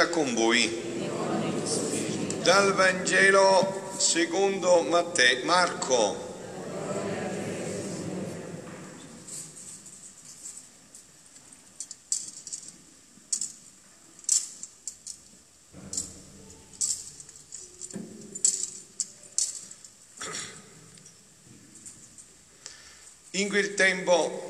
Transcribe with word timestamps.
sia 0.00 0.08
con 0.08 0.34
voi. 0.34 0.88
Dal 2.42 2.74
Vangelo 2.74 3.92
secondo 3.98 4.80
Matteo, 4.82 5.44
Marco. 5.44 6.28
In 23.32 23.48
quel 23.48 23.74
tempo 23.74 24.48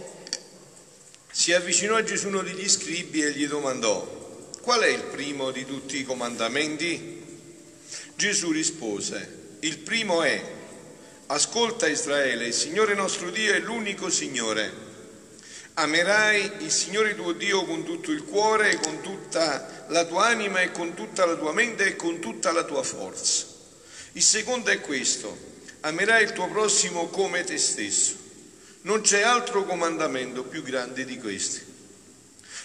si 1.31 1.53
avvicinò 1.53 1.97
a 1.97 2.03
Gesù 2.05 2.29
uno 2.29 2.43
degli 2.43 2.69
scribi 2.69 3.23
e 3.23 3.33
gli 3.33 3.47
domandò, 3.47 4.20
Qual 4.61 4.81
è 4.83 4.89
il 4.89 5.05
primo 5.05 5.51
di 5.53 5.65
tutti 5.65 5.99
i 5.99 6.05
comandamenti? 6.05 7.23
Gesù 8.15 8.51
rispose, 8.51 9.57
il 9.61 9.79
primo 9.79 10.23
è, 10.23 10.43
ascolta 11.29 11.89
Israele, 11.89 12.49
il 12.49 12.53
Signore 12.53 12.95
nostro 12.95 13.31
Dio 13.31 13.55
è 13.55 13.59
l'unico 13.59 14.11
Signore. 14.11 14.89
Amerai 15.75 16.53
il 16.59 16.71
Signore 16.71 17.15
tuo 17.15 17.33
Dio 17.33 17.65
con 17.65 17.85
tutto 17.85 18.11
il 18.11 18.25
cuore, 18.25 18.77
con 18.77 19.01
tutta 19.01 19.87
la 19.89 20.05
tua 20.05 20.27
anima 20.27 20.61
e 20.61 20.73
con 20.73 20.93
tutta 20.93 21.25
la 21.25 21.37
tua 21.37 21.55
mente 21.55 21.87
e 21.87 21.97
con 21.97 22.21
tutta 22.21 22.53
la 22.53 22.65
tua 22.65 22.83
forza. 22.83 23.47
Il 24.13 24.23
secondo 24.23 24.69
è 24.69 24.83
questo, 24.83 25.39
amerai 25.81 26.23
il 26.23 26.33
tuo 26.33 26.49
prossimo 26.49 27.07
come 27.07 27.45
te 27.45 27.57
stesso. 27.57 28.15
Non 28.83 29.01
c'è 29.01 29.23
altro 29.23 29.65
comandamento 29.65 30.45
più 30.45 30.63
grande 30.63 31.07
di 31.07 31.19
questi. 31.19 31.70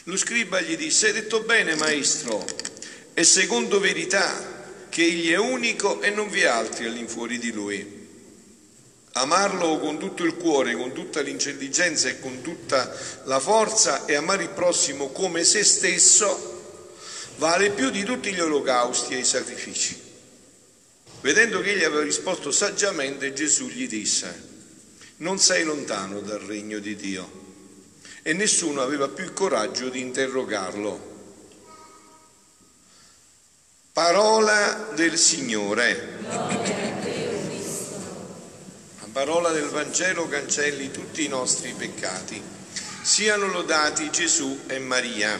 Lo 0.07 0.17
scriba 0.17 0.61
gli 0.61 0.77
disse, 0.77 1.07
hai 1.07 1.13
detto 1.13 1.41
bene 1.41 1.73
maestro, 1.73 2.45
è 3.13 3.23
secondo 3.23 3.79
verità 3.79 4.87
che 4.87 5.03
egli 5.03 5.31
è 5.31 5.37
unico 5.37 5.99
e 5.99 6.11
non 6.11 6.29
vi 6.29 6.41
è 6.41 6.45
altri 6.45 6.85
all'infuori 6.85 7.39
di 7.39 7.51
lui. 7.51 8.03
Amarlo 9.13 9.79
con 9.79 9.97
tutto 9.97 10.23
il 10.23 10.35
cuore, 10.35 10.75
con 10.75 10.93
tutta 10.93 11.21
l'intelligenza 11.21 12.07
e 12.07 12.19
con 12.19 12.41
tutta 12.41 12.95
la 13.23 13.39
forza 13.39 14.05
e 14.05 14.13
amare 14.13 14.43
il 14.43 14.49
prossimo 14.49 15.09
come 15.09 15.43
se 15.43 15.63
stesso 15.63 16.83
vale 17.37 17.71
più 17.71 17.89
di 17.89 18.03
tutti 18.03 18.31
gli 18.31 18.39
olocausti 18.39 19.15
e 19.15 19.19
i 19.19 19.25
sacrifici. 19.25 19.99
Vedendo 21.21 21.61
che 21.61 21.71
egli 21.71 21.83
aveva 21.83 22.03
risposto 22.03 22.51
saggiamente, 22.51 23.33
Gesù 23.33 23.69
gli 23.69 23.87
disse, 23.87 24.49
non 25.17 25.39
sei 25.39 25.63
lontano 25.63 26.19
dal 26.19 26.41
regno 26.41 26.77
di 26.77 26.95
Dio 26.95 27.44
e 28.27 28.33
nessuno 28.33 28.81
aveva 28.81 29.07
più 29.07 29.23
il 29.23 29.33
coraggio 29.33 29.89
di 29.89 29.99
interrogarlo. 29.99 31.13
Parola 33.93 34.89
del 34.95 35.15
Signore. 35.15 36.17
La 38.99 39.07
parola 39.11 39.51
del 39.51 39.69
Vangelo 39.69 40.27
cancelli 40.27 40.89
tutti 40.89 41.23
i 41.23 41.27
nostri 41.27 41.75
peccati. 41.77 42.41
Siano 43.03 43.45
lodati 43.45 44.09
Gesù 44.09 44.61
e 44.65 44.79
Maria. 44.79 45.39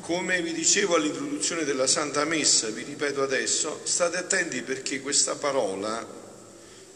Come 0.00 0.42
vi 0.42 0.52
dicevo 0.52 0.96
all'introduzione 0.96 1.62
della 1.62 1.86
Santa 1.86 2.24
Messa, 2.24 2.66
vi 2.70 2.82
ripeto 2.82 3.22
adesso, 3.22 3.80
state 3.84 4.16
attenti 4.16 4.62
perché 4.62 5.00
questa 5.00 5.36
parola 5.36 6.04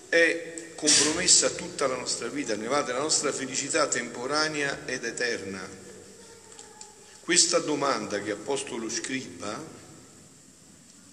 è 0.08 0.57
compromessa 0.78 1.50
tutta 1.50 1.88
la 1.88 1.96
nostra 1.96 2.28
vita, 2.28 2.54
ne 2.54 2.68
va 2.68 2.82
della 2.82 3.00
nostra 3.00 3.32
felicità 3.32 3.88
temporanea 3.88 4.86
ed 4.86 5.04
eterna. 5.04 5.68
Questa 7.18 7.58
domanda 7.58 8.22
che 8.22 8.30
ha 8.30 8.36
posto 8.36 8.76
lo 8.76 8.88
scriba 8.88 9.60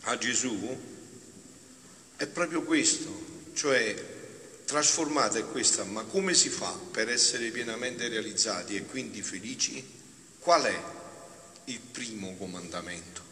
a 0.01 0.17
Gesù 0.19 0.77
è 2.15 2.27
proprio 2.27 2.61
questo, 2.61 3.09
cioè 3.55 3.95
trasformata 4.65 5.39
è 5.39 5.47
questa, 5.47 5.83
ma 5.83 6.03
come 6.03 6.35
si 6.35 6.49
fa 6.49 6.77
per 6.91 7.09
essere 7.09 7.49
pienamente 7.49 8.07
realizzati 8.07 8.75
e 8.75 8.85
quindi 8.85 9.23
felici? 9.23 9.83
Qual 10.37 10.61
è 10.61 10.83
il 11.63 11.79
primo 11.79 12.35
comandamento? 12.37 13.24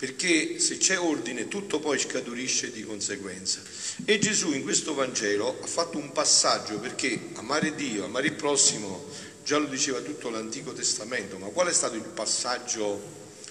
Perché 0.00 0.58
se 0.58 0.78
c'è 0.78 0.98
ordine 0.98 1.46
tutto 1.46 1.78
poi 1.78 1.98
scaturisce 1.98 2.72
di 2.72 2.84
conseguenza. 2.84 3.60
E 4.06 4.18
Gesù 4.18 4.50
in 4.54 4.62
questo 4.62 4.94
Vangelo 4.94 5.58
ha 5.60 5.66
fatto 5.66 5.98
un 5.98 6.10
passaggio 6.10 6.78
perché 6.78 7.28
amare 7.34 7.74
Dio, 7.74 8.06
amare 8.06 8.28
il 8.28 8.32
prossimo, 8.32 9.10
già 9.44 9.58
lo 9.58 9.66
diceva 9.66 10.00
tutto 10.00 10.30
l'Antico 10.30 10.72
Testamento, 10.72 11.36
ma 11.36 11.48
qual 11.48 11.68
è 11.68 11.72
stato 11.74 11.96
il 11.96 12.02
passaggio, 12.02 12.98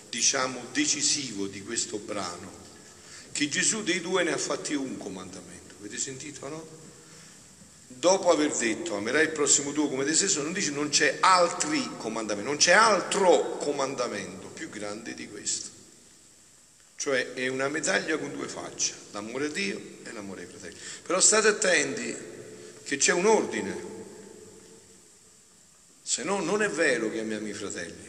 diciamo, 0.10 0.60
decisivo 0.74 1.46
di 1.46 1.62
questo 1.62 2.00
brano? 2.00 2.52
Che 3.32 3.48
Gesù 3.48 3.84
dei 3.84 4.02
due 4.02 4.24
ne 4.24 4.34
ha 4.34 4.38
fatti 4.40 4.74
un 4.74 4.98
comandamento, 4.98 5.76
avete 5.78 6.00
sentito 6.00 6.48
no? 6.48 6.68
Dopo 7.86 8.32
aver 8.32 8.56
detto 8.56 8.96
amerai 8.96 9.26
il 9.26 9.32
prossimo 9.34 9.72
tuo 9.72 9.88
come 9.88 10.04
te 10.04 10.16
stesso, 10.16 10.42
non 10.42 10.54
dice 10.54 10.72
non 10.72 10.90
c'è 10.90 11.18
altri 11.20 11.88
comandamenti, 11.98 12.50
non 12.50 12.58
c'è 12.58 12.72
altro 12.72 13.58
comandamento 13.58 14.48
più 14.48 14.68
grande 14.70 15.14
di 15.14 15.30
questo. 15.30 15.69
Cioè 17.00 17.32
è 17.32 17.48
una 17.48 17.70
medaglia 17.70 18.18
con 18.18 18.36
due 18.36 18.50
facce, 18.50 18.94
l'amore 19.12 19.46
a 19.46 19.50
Dio 19.50 19.80
e 20.04 20.12
l'amore 20.12 20.42
ai 20.42 20.48
fratelli. 20.48 20.76
Però 21.04 21.18
state 21.22 21.48
attenti 21.48 22.14
che 22.84 22.98
c'è 22.98 23.14
un 23.14 23.26
ordine, 23.26 23.74
se 26.02 26.24
no 26.24 26.42
non 26.42 26.62
è 26.62 26.70
vero 26.70 27.10
che 27.10 27.22
amiamo 27.22 27.48
i 27.48 27.54
fratelli. 27.54 28.06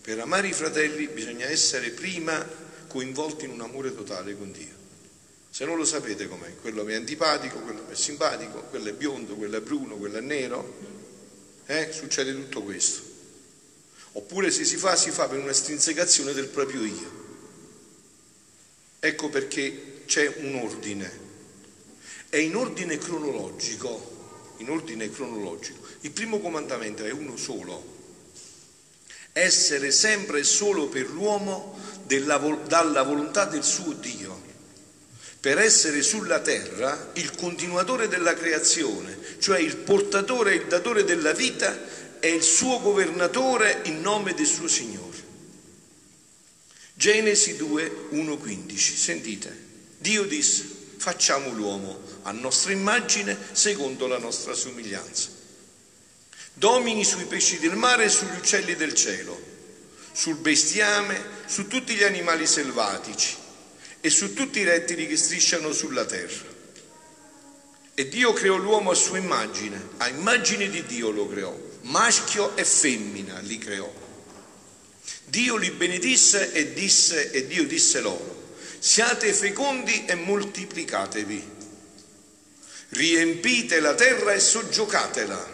Per 0.00 0.18
amare 0.18 0.48
i 0.48 0.52
fratelli 0.52 1.06
bisogna 1.06 1.46
essere 1.46 1.90
prima 1.90 2.44
coinvolti 2.88 3.44
in 3.44 3.52
un 3.52 3.60
amore 3.60 3.94
totale 3.94 4.36
con 4.36 4.50
Dio. 4.50 4.82
Se 5.48 5.64
non 5.64 5.76
lo 5.76 5.84
sapete 5.84 6.26
com'è, 6.26 6.56
quello 6.60 6.82
mi 6.82 6.94
è 6.94 6.96
antipatico, 6.96 7.60
quello 7.60 7.84
mi 7.86 7.92
è 7.92 7.96
simpatico, 7.96 8.62
quello 8.62 8.88
è 8.88 8.94
biondo, 8.94 9.36
quello 9.36 9.58
è 9.58 9.60
bruno, 9.60 9.94
quello 9.94 10.18
è 10.18 10.20
nero, 10.20 10.76
eh? 11.66 11.92
succede 11.92 12.34
tutto 12.34 12.64
questo. 12.64 13.00
Oppure 14.14 14.50
se 14.50 14.64
si 14.64 14.76
fa, 14.76 14.96
si 14.96 15.12
fa 15.12 15.28
per 15.28 15.38
un'estrinsecazione 15.38 16.32
del 16.32 16.48
proprio 16.48 16.84
io. 16.84 17.23
Ecco 19.04 19.28
perché 19.28 20.00
c'è 20.06 20.32
un 20.38 20.54
ordine. 20.54 21.20
È 22.30 22.38
in 22.38 22.56
ordine 22.56 22.96
cronologico, 22.96 24.54
in 24.56 24.70
ordine 24.70 25.10
cronologico. 25.10 25.86
Il 26.00 26.10
primo 26.10 26.40
comandamento 26.40 27.04
è 27.04 27.10
uno 27.10 27.36
solo. 27.36 27.84
Essere 29.30 29.90
sempre 29.90 30.38
e 30.38 30.44
solo 30.44 30.88
per 30.88 31.10
l'uomo 31.10 31.78
della, 32.06 32.38
dalla 32.66 33.02
volontà 33.02 33.44
del 33.44 33.62
suo 33.62 33.92
Dio. 33.92 34.40
Per 35.38 35.58
essere 35.58 36.00
sulla 36.00 36.40
terra 36.40 37.10
il 37.16 37.36
continuatore 37.36 38.08
della 38.08 38.32
creazione, 38.32 39.18
cioè 39.38 39.58
il 39.58 39.76
portatore 39.76 40.52
e 40.52 40.56
il 40.56 40.66
datore 40.66 41.04
della 41.04 41.34
vita 41.34 41.78
è 42.18 42.28
il 42.28 42.42
suo 42.42 42.80
governatore 42.80 43.80
in 43.82 44.00
nome 44.00 44.32
del 44.32 44.46
suo 44.46 44.66
Signore. 44.66 45.13
Genesi 47.04 47.56
2, 47.56 48.06
1, 48.12 48.38
15. 48.38 48.96
Sentite, 48.96 49.54
Dio 49.98 50.22
disse, 50.24 50.64
facciamo 50.96 51.50
l'uomo 51.50 52.00
a 52.22 52.32
nostra 52.32 52.72
immagine 52.72 53.36
secondo 53.52 54.06
la 54.06 54.16
nostra 54.16 54.54
somiglianza. 54.54 55.28
Domini 56.54 57.04
sui 57.04 57.26
pesci 57.26 57.58
del 57.58 57.76
mare 57.76 58.04
e 58.04 58.08
sugli 58.08 58.34
uccelli 58.38 58.74
del 58.74 58.94
cielo, 58.94 59.38
sul 60.12 60.36
bestiame, 60.36 61.22
su 61.44 61.66
tutti 61.66 61.92
gli 61.92 62.04
animali 62.04 62.46
selvatici 62.46 63.36
e 64.00 64.08
su 64.08 64.32
tutti 64.32 64.60
i 64.60 64.64
rettili 64.64 65.06
che 65.06 65.18
strisciano 65.18 65.74
sulla 65.74 66.06
terra. 66.06 66.46
E 67.92 68.08
Dio 68.08 68.32
creò 68.32 68.56
l'uomo 68.56 68.92
a 68.92 68.94
sua 68.94 69.18
immagine, 69.18 69.90
a 69.98 70.08
immagine 70.08 70.70
di 70.70 70.82
Dio 70.86 71.10
lo 71.10 71.28
creò, 71.28 71.54
maschio 71.82 72.56
e 72.56 72.64
femmina 72.64 73.40
li 73.40 73.58
creò. 73.58 74.03
Dio 75.26 75.56
li 75.56 75.70
benedisse 75.70 76.52
e 76.52 76.72
disse, 76.72 77.30
e 77.30 77.46
Dio 77.46 77.64
disse 77.64 78.00
loro, 78.00 78.56
siate 78.78 79.32
fecondi 79.32 80.04
e 80.04 80.14
moltiplicatevi, 80.14 81.50
riempite 82.90 83.80
la 83.80 83.94
terra 83.94 84.32
e 84.32 84.40
soggiocatela, 84.40 85.52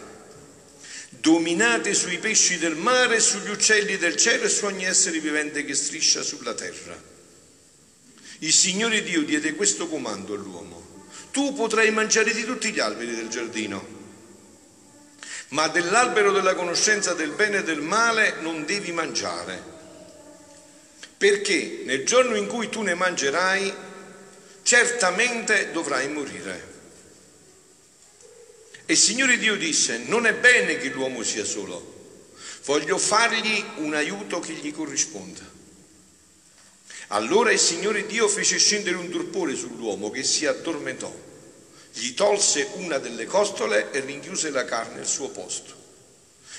dominate 1.09 1.93
sui 1.93 2.19
pesci 2.19 2.57
del 2.57 2.75
mare, 2.75 3.19
sugli 3.19 3.49
uccelli 3.49 3.97
del 3.97 4.15
cielo 4.15 4.45
e 4.45 4.49
su 4.49 4.65
ogni 4.65 4.85
essere 4.85 5.19
vivente 5.19 5.63
che 5.63 5.75
striscia 5.75 6.21
sulla 6.21 6.53
terra. 6.53 7.09
Il 8.39 8.53
Signore 8.53 9.03
Dio 9.03 9.23
diede 9.23 9.55
questo 9.55 9.87
comando 9.87 10.33
all'uomo, 10.33 11.07
tu 11.31 11.53
potrai 11.53 11.91
mangiare 11.91 12.33
di 12.33 12.43
tutti 12.43 12.71
gli 12.71 12.79
alberi 12.79 13.15
del 13.15 13.29
giardino 13.29 14.00
ma 15.51 15.67
dell'albero 15.69 16.31
della 16.31 16.55
conoscenza 16.55 17.13
del 17.13 17.31
bene 17.31 17.59
e 17.59 17.63
del 17.63 17.81
male 17.81 18.35
non 18.41 18.65
devi 18.65 18.91
mangiare, 18.91 19.61
perché 21.17 21.83
nel 21.85 22.05
giorno 22.05 22.35
in 22.35 22.47
cui 22.47 22.69
tu 22.69 22.81
ne 22.81 22.93
mangerai, 22.93 23.73
certamente 24.63 25.71
dovrai 25.71 26.09
morire. 26.09 26.69
E 28.85 28.93
il 28.93 28.99
Signore 28.99 29.37
Dio 29.37 29.55
disse, 29.55 29.99
non 30.05 30.25
è 30.25 30.33
bene 30.33 30.77
che 30.77 30.89
l'uomo 30.89 31.23
sia 31.23 31.45
solo, 31.45 31.91
Voglio 32.65 32.99
fargli 32.99 33.63
un 33.77 33.95
aiuto 33.95 34.39
che 34.39 34.53
gli 34.53 34.71
corrisponda. 34.71 35.41
Allora 37.07 37.51
il 37.51 37.59
Signore 37.59 38.05
Dio 38.05 38.27
fece 38.27 38.57
scendere 38.59 38.97
un 38.97 39.09
torpore 39.09 39.55
sull'uomo 39.55 40.11
che 40.11 40.23
si 40.23 40.45
addormentò, 40.45 41.13
gli 41.93 42.13
tolse 42.13 42.69
una 42.75 42.97
delle 42.97 43.25
costole 43.25 43.91
e 43.91 43.99
rinchiuse 43.99 44.49
la 44.49 44.65
carne 44.65 44.99
al 44.99 45.07
suo 45.07 45.29
posto. 45.29 45.79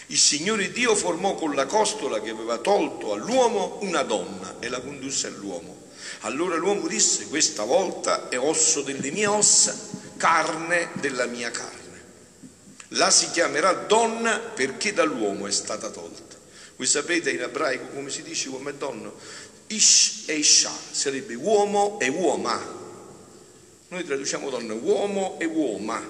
Il 0.06 0.18
Signore 0.18 0.70
Dio 0.70 0.94
formò 0.94 1.34
con 1.34 1.54
la 1.54 1.64
costola 1.64 2.20
che 2.20 2.30
aveva 2.30 2.58
tolto 2.58 3.12
all'uomo 3.12 3.78
una 3.80 4.02
donna 4.02 4.56
e 4.60 4.68
la 4.68 4.80
condusse 4.80 5.28
all'uomo. 5.28 5.90
Allora 6.20 6.56
l'uomo 6.56 6.86
disse, 6.86 7.28
questa 7.28 7.64
volta 7.64 8.28
è 8.28 8.38
osso 8.38 8.82
delle 8.82 9.10
mie 9.10 9.26
ossa, 9.26 9.74
carne 10.16 10.90
della 10.94 11.26
mia 11.26 11.50
carne. 11.50 11.80
La 12.88 13.10
si 13.10 13.30
chiamerà 13.30 13.72
donna 13.72 14.38
perché 14.38 14.92
dall'uomo 14.92 15.46
è 15.46 15.50
stata 15.50 15.88
tolta. 15.88 16.36
Voi 16.76 16.86
sapete 16.86 17.30
in 17.30 17.40
ebraico 17.40 17.86
come 17.94 18.10
si 18.10 18.22
dice 18.22 18.48
uomo 18.50 18.68
e 18.68 18.74
donna? 18.74 19.10
Ish 19.68 20.24
e 20.26 20.34
Isha, 20.34 20.72
sarebbe 20.90 21.34
uomo 21.34 21.98
e 21.98 22.08
uoma. 22.08 22.81
Noi 23.92 24.04
traduciamo 24.04 24.48
donna, 24.48 24.72
uomo 24.72 25.36
e 25.38 25.44
uoma. 25.44 26.02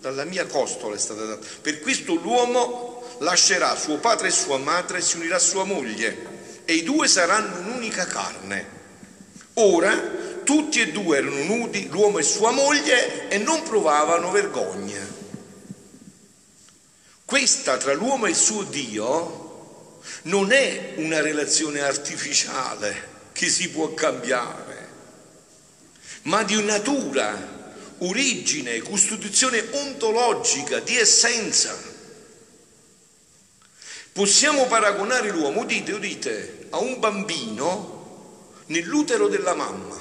Dalla 0.00 0.24
mia 0.24 0.46
costola 0.46 0.96
è 0.96 0.98
stata 0.98 1.24
data. 1.24 1.46
Per 1.62 1.78
questo 1.78 2.14
l'uomo 2.14 3.04
lascerà 3.20 3.76
suo 3.76 3.98
padre 3.98 4.26
e 4.26 4.30
sua 4.32 4.58
madre 4.58 4.98
e 4.98 5.00
si 5.00 5.18
unirà 5.18 5.36
a 5.36 5.38
sua 5.38 5.62
moglie 5.62 6.62
e 6.64 6.74
i 6.74 6.82
due 6.82 7.06
saranno 7.06 7.58
un'unica 7.58 8.04
carne. 8.06 8.66
Ora 9.54 9.96
tutti 10.42 10.80
e 10.80 10.90
due 10.90 11.18
erano 11.18 11.44
nudi, 11.44 11.86
l'uomo 11.88 12.18
e 12.18 12.24
sua 12.24 12.50
moglie, 12.50 13.28
e 13.28 13.38
non 13.38 13.62
provavano 13.62 14.32
vergogna. 14.32 15.06
Questa 17.24 17.76
tra 17.76 17.94
l'uomo 17.94 18.26
e 18.26 18.30
il 18.30 18.36
suo 18.36 18.64
Dio 18.64 20.00
non 20.22 20.50
è 20.50 20.94
una 20.96 21.20
relazione 21.20 21.78
artificiale 21.78 23.12
che 23.30 23.48
si 23.48 23.70
può 23.70 23.94
cambiare, 23.94 24.73
ma 26.24 26.42
di 26.42 26.62
natura, 26.62 27.72
origine, 27.98 28.80
costituzione 28.80 29.64
ontologica, 29.70 30.80
di 30.80 30.96
essenza. 30.96 31.92
Possiamo 34.12 34.66
paragonare 34.66 35.30
l'uomo, 35.30 35.62
udite, 35.62 35.92
udite, 35.92 36.66
a 36.70 36.78
un 36.78 36.98
bambino 36.98 38.62
nell'utero 38.66 39.28
della 39.28 39.54
mamma. 39.54 40.00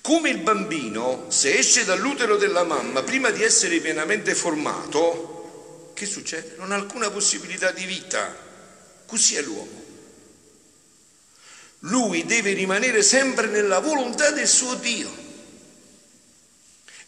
Come 0.00 0.30
il 0.30 0.38
bambino, 0.38 1.24
se 1.28 1.58
esce 1.58 1.84
dall'utero 1.84 2.36
della 2.36 2.62
mamma 2.62 3.02
prima 3.02 3.30
di 3.30 3.42
essere 3.42 3.80
pienamente 3.80 4.36
formato, 4.36 5.90
che 5.94 6.06
succede? 6.06 6.54
Non 6.58 6.70
ha 6.70 6.76
alcuna 6.76 7.10
possibilità 7.10 7.72
di 7.72 7.84
vita. 7.84 8.34
Così 9.04 9.34
è 9.34 9.42
l'uomo. 9.42 9.85
Lui 11.88 12.24
deve 12.24 12.52
rimanere 12.52 13.02
sempre 13.02 13.46
nella 13.46 13.78
volontà 13.78 14.30
del 14.30 14.48
suo 14.48 14.74
Dio. 14.74 15.24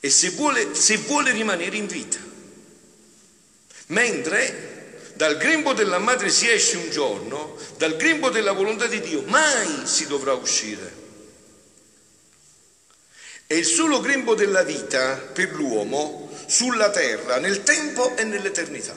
E 0.01 0.11
se 0.11 0.31
vuole, 0.31 0.75
se 0.75 0.97
vuole 0.99 1.33
rimanere 1.33 1.77
in 1.77 1.87
vita. 1.87 2.19
Mentre 3.89 5.13
dal 5.15 5.37
grembo 5.37 5.73
della 5.73 5.99
madre 5.99 6.31
si 6.31 6.49
esce 6.49 6.77
un 6.77 6.91
giorno, 6.91 7.57
dal 7.77 7.97
grembo 7.97 8.31
della 8.31 8.53
volontà 8.53 8.87
di 8.87 9.01
Dio 9.01 9.23
mai 9.23 9.87
si 9.87 10.07
dovrà 10.07 10.33
uscire. 10.35 11.07
È 13.47 13.55
il 13.55 13.65
solo 13.65 14.01
grembo 14.01 14.35
della 14.35 14.63
vita 14.63 15.17
per 15.17 15.55
l'uomo 15.55 16.31
sulla 16.47 16.91
terra, 16.91 17.39
nel 17.39 17.63
tempo 17.65 18.17
e 18.17 18.23
nell'eternità. 18.23 18.95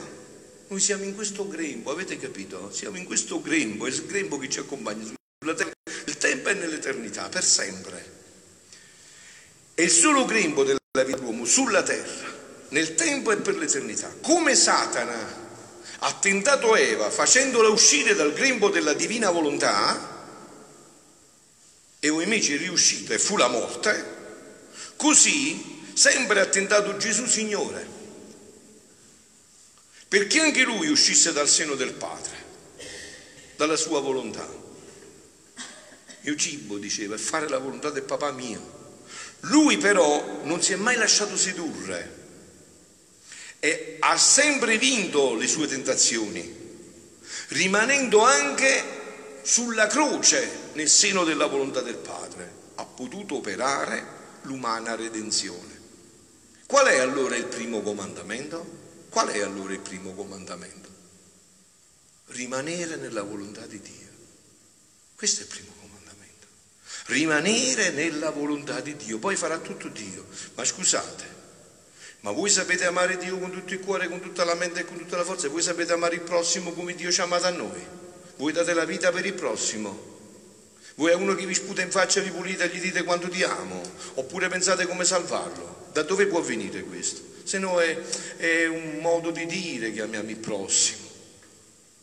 Noi 0.68 0.78
siamo 0.78 1.04
in 1.04 1.14
questo 1.14 1.48
grembo, 1.48 1.90
avete 1.90 2.18
capito? 2.18 2.70
Siamo 2.70 2.98
in 2.98 3.04
questo 3.04 3.40
grembo, 3.40 3.86
è 3.86 3.90
il 3.90 4.06
grembo 4.06 4.38
che 4.38 4.48
ci 4.48 4.58
accompagna 4.60 5.04
sulla 5.04 5.54
terra, 5.54 5.71
tempo 6.32 6.48
e 6.48 6.54
nell'eternità, 6.54 7.28
per 7.28 7.44
sempre. 7.44 8.10
È 9.74 9.82
il 9.82 9.90
solo 9.90 10.24
grembo 10.24 10.64
della 10.64 10.78
vita 10.94 11.16
dell'uomo 11.18 11.44
sulla 11.44 11.82
terra, 11.82 12.30
nel 12.70 12.94
tempo 12.94 13.32
e 13.32 13.36
per 13.36 13.56
l'eternità. 13.56 14.14
Come 14.22 14.54
Satana 14.54 15.40
ha 15.98 16.12
tentato 16.14 16.74
Eva 16.74 17.10
facendola 17.10 17.68
uscire 17.68 18.14
dal 18.14 18.32
grembo 18.32 18.70
della 18.70 18.94
divina 18.94 19.30
volontà, 19.30 20.10
e 22.00 22.08
invece 22.08 22.54
è 22.54 22.58
riuscita 22.58 23.14
e 23.14 23.18
fu 23.18 23.36
la 23.36 23.48
morte, 23.48 24.20
così 24.96 25.80
sempre 25.92 26.40
ha 26.40 26.46
tentato 26.46 26.96
Gesù 26.96 27.26
Signore, 27.26 27.86
perché 30.08 30.40
anche 30.40 30.62
lui 30.64 30.88
uscisse 30.88 31.32
dal 31.32 31.48
seno 31.48 31.74
del 31.74 31.92
Padre, 31.92 32.44
dalla 33.56 33.76
sua 33.76 34.00
volontà. 34.00 34.60
Mio 36.22 36.36
cibo, 36.36 36.78
diceva, 36.78 37.16
è 37.16 37.18
fare 37.18 37.48
la 37.48 37.58
volontà 37.58 37.90
del 37.90 38.04
papà 38.04 38.30
mio. 38.30 38.80
Lui 39.40 39.76
però 39.76 40.40
non 40.44 40.62
si 40.62 40.72
è 40.72 40.76
mai 40.76 40.96
lasciato 40.96 41.36
sedurre 41.36 42.20
e 43.58 43.96
ha 44.00 44.16
sempre 44.16 44.78
vinto 44.78 45.34
le 45.34 45.46
sue 45.46 45.66
tentazioni, 45.66 46.60
rimanendo 47.48 48.22
anche 48.22 49.00
sulla 49.42 49.86
croce 49.88 50.70
nel 50.74 50.88
seno 50.88 51.24
della 51.24 51.46
volontà 51.46 51.80
del 51.80 51.96
Padre. 51.96 52.60
Ha 52.76 52.84
potuto 52.84 53.36
operare 53.36 54.20
l'umana 54.42 54.94
redenzione. 54.94 55.80
Qual 56.66 56.86
è 56.86 56.98
allora 56.98 57.36
il 57.36 57.46
primo 57.46 57.82
comandamento? 57.82 58.80
Qual 59.10 59.28
è 59.28 59.40
allora 59.40 59.72
il 59.72 59.80
primo 59.80 60.14
comandamento? 60.14 60.88
Rimanere 62.26 62.96
nella 62.96 63.22
volontà 63.22 63.66
di 63.66 63.80
Dio. 63.80 64.08
Questo 65.14 65.40
è 65.40 65.44
il 65.44 65.48
primo. 65.48 65.71
Rimanere 67.06 67.90
nella 67.90 68.30
volontà 68.30 68.80
di 68.80 68.96
Dio, 68.96 69.18
poi 69.18 69.36
farà 69.36 69.58
tutto 69.58 69.88
Dio. 69.88 70.26
Ma 70.54 70.64
scusate, 70.64 71.40
ma 72.20 72.30
voi 72.30 72.48
sapete 72.50 72.84
amare 72.84 73.16
Dio 73.16 73.38
con 73.38 73.50
tutto 73.50 73.72
il 73.72 73.80
cuore, 73.80 74.08
con 74.08 74.20
tutta 74.20 74.44
la 74.44 74.54
mente 74.54 74.80
e 74.80 74.84
con 74.84 74.96
tutta 74.96 75.16
la 75.16 75.24
forza? 75.24 75.48
Voi 75.48 75.62
sapete 75.62 75.92
amare 75.92 76.14
il 76.14 76.20
prossimo 76.20 76.72
come 76.72 76.94
Dio 76.94 77.10
ci 77.10 77.20
ha 77.20 77.24
amato 77.24 77.46
a 77.46 77.50
noi? 77.50 77.84
Voi 78.36 78.52
date 78.52 78.72
la 78.74 78.84
vita 78.84 79.10
per 79.10 79.26
il 79.26 79.34
prossimo? 79.34 80.10
Voi 80.94 81.10
a 81.10 81.16
uno 81.16 81.34
che 81.34 81.46
vi 81.46 81.54
sputa 81.54 81.82
in 81.82 81.90
faccia 81.90 82.20
vi 82.20 82.30
pulite 82.30 82.64
e 82.64 82.68
gli 82.76 82.80
dite 82.80 83.02
quanto 83.02 83.28
ti 83.28 83.42
amo? 83.42 83.82
Oppure 84.14 84.48
pensate 84.48 84.86
come 84.86 85.04
salvarlo? 85.04 85.88
Da 85.92 86.02
dove 86.02 86.26
può 86.26 86.40
venire 86.40 86.84
questo? 86.84 87.20
Se 87.42 87.58
no 87.58 87.80
è, 87.80 87.98
è 88.36 88.66
un 88.66 88.98
modo 89.00 89.30
di 89.30 89.46
dire 89.46 89.90
che 89.90 90.02
amiamo 90.02 90.30
il 90.30 90.36
prossimo. 90.36 91.08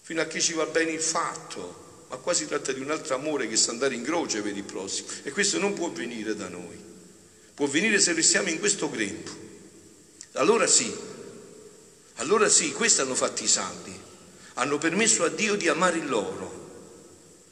Fino 0.01 0.21
a 0.21 0.25
che 0.25 0.41
ci 0.41 0.53
va 0.53 0.65
bene 0.65 0.91
il 0.91 1.01
fatto. 1.01 1.88
Ma 2.09 2.17
qua 2.17 2.33
si 2.33 2.47
tratta 2.47 2.71
di 2.71 2.79
un 2.81 2.91
altro 2.91 3.15
amore 3.15 3.47
che 3.47 3.55
sa 3.55 3.71
andare 3.71 3.95
in 3.95 4.03
croce 4.03 4.41
per 4.41 4.55
il 4.55 4.63
prossimo. 4.63 5.07
E 5.23 5.31
questo 5.31 5.59
non 5.59 5.73
può 5.73 5.89
venire 5.91 6.35
da 6.35 6.47
noi. 6.47 6.77
Può 7.53 7.67
venire 7.67 7.99
se 7.99 8.13
restiamo 8.13 8.49
in 8.49 8.59
questo 8.59 8.89
grembo. 8.89 9.47
Allora 10.33 10.67
sì, 10.67 10.93
allora 12.15 12.49
sì, 12.49 12.71
questo 12.73 13.01
hanno 13.01 13.15
fatto 13.15 13.43
i 13.43 13.47
santi, 13.47 13.97
hanno 14.55 14.77
permesso 14.77 15.23
a 15.23 15.29
Dio 15.29 15.55
di 15.55 15.67
amare 15.67 15.97
il 15.97 16.07
loro. 16.09 16.57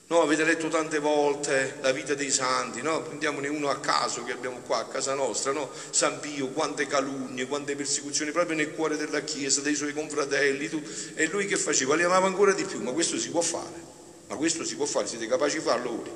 No, 0.08 0.22
avete 0.22 0.46
letto 0.46 0.70
tante 0.70 1.00
volte 1.00 1.78
la 1.82 1.92
vita 1.92 2.14
dei 2.14 2.32
santi, 2.32 2.82
no? 2.82 3.02
Prendiamone 3.02 3.50
uno 3.50 3.70
a 3.70 3.80
caso 3.80 4.24
che 4.24 4.32
abbiamo 4.32 4.60
qua 4.60 4.80
a 4.80 4.86
casa 4.86 5.14
nostra, 5.14 5.52
no? 5.52 5.70
San 5.90 6.22
Pio, 6.22 6.48
quante 6.50 6.88
calunnie, 6.88 7.46
quante 7.46 7.76
persecuzioni 7.76 8.32
proprio 8.32 8.56
nel 8.56 8.74
cuore 8.74 8.96
della 8.96 9.22
Chiesa, 9.22 9.60
dei 9.60 9.76
suoi 9.76 9.94
confratelli, 9.94 10.70
tu. 10.70 10.82
e 11.16 11.28
lui 11.28 11.46
che 11.46 11.58
faceva? 11.58 11.96
Li 11.96 12.04
amava 12.04 12.28
ancora 12.28 12.54
di 12.54 12.64
più, 12.64 12.82
ma 12.82 12.92
questo 12.92 13.18
si 13.18 13.30
può 13.30 13.42
fare, 13.42 13.84
ma 14.28 14.36
questo 14.36 14.64
si 14.64 14.76
può 14.76 14.86
fare, 14.86 15.08
siete 15.08 15.28
capaci 15.28 15.58
di 15.58 15.64
farlo 15.64 15.90
voi? 15.90 16.12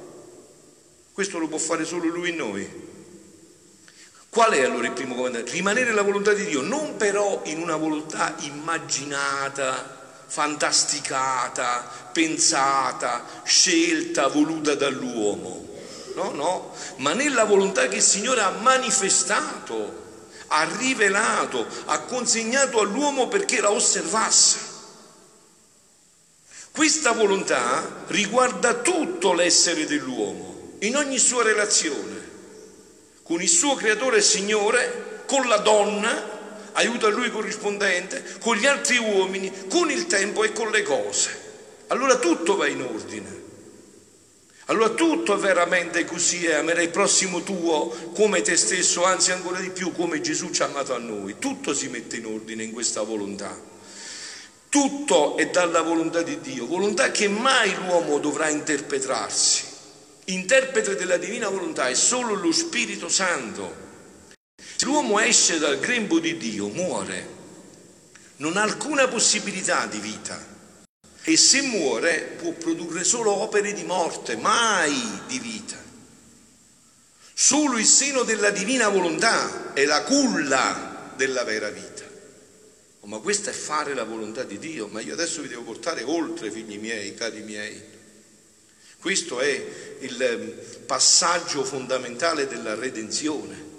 Questo 1.13 1.39
lo 1.39 1.47
può 1.47 1.57
fare 1.57 1.85
solo 1.85 2.07
lui 2.07 2.29
in 2.29 2.35
noi. 2.35 2.89
Qual 4.29 4.51
è 4.51 4.63
allora 4.63 4.87
il 4.87 4.93
primo 4.93 5.13
comandamento? 5.13 5.51
Rimanere 5.51 5.89
nella 5.89 6.03
volontà 6.03 6.33
di 6.33 6.45
Dio, 6.45 6.61
non 6.61 6.95
però 6.95 7.41
in 7.45 7.61
una 7.61 7.75
volontà 7.75 8.35
immaginata, 8.39 9.99
fantasticata, 10.25 12.09
pensata, 12.13 13.25
scelta, 13.43 14.27
voluta 14.27 14.73
dall'uomo. 14.75 15.67
No, 16.15 16.31
no, 16.31 16.73
ma 16.97 17.13
nella 17.13 17.43
volontà 17.43 17.87
che 17.89 17.97
il 17.97 18.01
Signore 18.01 18.41
ha 18.41 18.51
manifestato, 18.51 19.99
ha 20.47 20.63
rivelato, 20.77 21.65
ha 21.85 21.99
consegnato 21.99 22.79
all'uomo 22.79 23.27
perché 23.27 23.59
la 23.59 23.71
osservasse. 23.71 24.70
Questa 26.71 27.11
volontà 27.11 28.05
riguarda 28.07 28.75
tutto 28.75 29.33
l'essere 29.33 29.85
dell'uomo, 29.85 30.75
in 30.79 30.95
ogni 30.95 31.17
sua 31.17 31.43
relazione 31.43 32.21
con 33.31 33.41
il 33.41 33.47
suo 33.47 33.75
creatore 33.75 34.17
e 34.17 34.21
Signore, 34.21 35.23
con 35.25 35.47
la 35.47 35.55
donna, 35.59 36.71
aiuto 36.73 37.05
a 37.05 37.09
lui 37.09 37.31
corrispondente, 37.31 38.21
con 38.41 38.57
gli 38.57 38.65
altri 38.65 38.97
uomini, 38.97 39.49
con 39.69 39.89
il 39.89 40.05
tempo 40.07 40.43
e 40.43 40.51
con 40.51 40.69
le 40.69 40.81
cose. 40.83 41.29
Allora 41.87 42.17
tutto 42.17 42.57
va 42.57 42.67
in 42.67 42.81
ordine. 42.81 43.39
Allora 44.65 44.89
tutto 44.89 45.33
è 45.33 45.37
veramente 45.37 46.03
così 46.03 46.45
è, 46.45 46.55
amerai 46.55 46.83
il 46.83 46.89
prossimo 46.89 47.41
tuo 47.41 48.11
come 48.13 48.41
te 48.41 48.57
stesso, 48.57 49.05
anzi 49.05 49.31
ancora 49.31 49.61
di 49.61 49.69
più 49.69 49.93
come 49.93 50.19
Gesù 50.19 50.49
ci 50.51 50.61
ha 50.61 50.65
amato 50.65 50.93
a 50.93 50.97
noi. 50.97 51.37
Tutto 51.39 51.73
si 51.73 51.87
mette 51.87 52.17
in 52.17 52.25
ordine 52.25 52.63
in 52.63 52.73
questa 52.73 53.01
volontà. 53.01 53.70
Tutto 54.71 55.35
è 55.35 55.49
dalla 55.49 55.81
volontà 55.81 56.21
di 56.21 56.39
Dio, 56.39 56.65
volontà 56.65 57.11
che 57.11 57.27
mai 57.27 57.75
l'uomo 57.75 58.19
dovrà 58.19 58.47
interpretarsi. 58.47 59.65
Interprete 60.27 60.95
della 60.95 61.17
divina 61.17 61.49
volontà 61.49 61.89
è 61.89 61.93
solo 61.93 62.35
lo 62.35 62.53
Spirito 62.53 63.09
Santo. 63.09 63.75
Se 64.55 64.85
l'uomo 64.85 65.19
esce 65.19 65.59
dal 65.59 65.77
grembo 65.77 66.19
di 66.19 66.37
Dio, 66.37 66.69
muore, 66.69 67.27
non 68.37 68.55
ha 68.55 68.61
alcuna 68.61 69.09
possibilità 69.09 69.87
di 69.87 69.99
vita 69.99 70.41
e 71.21 71.35
se 71.35 71.63
muore 71.63 72.37
può 72.41 72.53
produrre 72.53 73.03
solo 73.03 73.31
opere 73.41 73.73
di 73.73 73.83
morte, 73.83 74.37
mai 74.37 75.21
di 75.27 75.39
vita. 75.39 75.75
Solo 77.33 77.77
il 77.77 77.85
seno 77.85 78.23
della 78.23 78.51
divina 78.51 78.87
volontà 78.87 79.73
è 79.73 79.83
la 79.83 80.01
culla 80.03 81.11
della 81.17 81.43
vera 81.43 81.67
vita. 81.67 81.90
Oh, 83.01 83.07
ma 83.07 83.17
questo 83.17 83.49
è 83.49 83.53
fare 83.53 83.93
la 83.95 84.03
volontà 84.03 84.43
di 84.43 84.59
Dio, 84.59 84.87
ma 84.87 85.01
io 85.01 85.13
adesso 85.13 85.41
vi 85.41 85.47
devo 85.47 85.63
portare 85.63 86.03
oltre, 86.03 86.51
figli 86.51 86.77
miei, 86.77 87.15
cari 87.15 87.41
miei. 87.41 87.81
Questo 88.99 89.39
è 89.39 89.97
il 90.01 90.21
ehm, 90.21 90.53
passaggio 90.85 91.63
fondamentale 91.63 92.47
della 92.47 92.75
redenzione. 92.75 93.69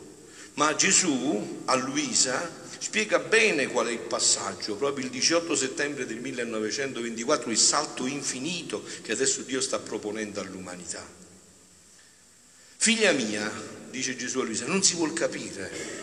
Ma 0.54 0.74
Gesù 0.74 1.62
a 1.66 1.76
Luisa 1.76 2.60
spiega 2.78 3.20
bene 3.20 3.68
qual 3.68 3.86
è 3.86 3.92
il 3.92 4.00
passaggio, 4.00 4.74
proprio 4.74 5.04
il 5.04 5.10
18 5.12 5.54
settembre 5.54 6.04
del 6.04 6.18
1924, 6.18 7.50
il 7.52 7.58
salto 7.58 8.06
infinito 8.06 8.82
che 9.02 9.12
adesso 9.12 9.42
Dio 9.42 9.60
sta 9.60 9.78
proponendo 9.78 10.40
all'umanità. 10.40 11.06
Figlia 12.76 13.12
mia, 13.12 13.48
dice 13.88 14.16
Gesù 14.16 14.40
a 14.40 14.44
Luisa, 14.44 14.66
non 14.66 14.82
si 14.82 14.96
vuol 14.96 15.12
capire. 15.12 16.01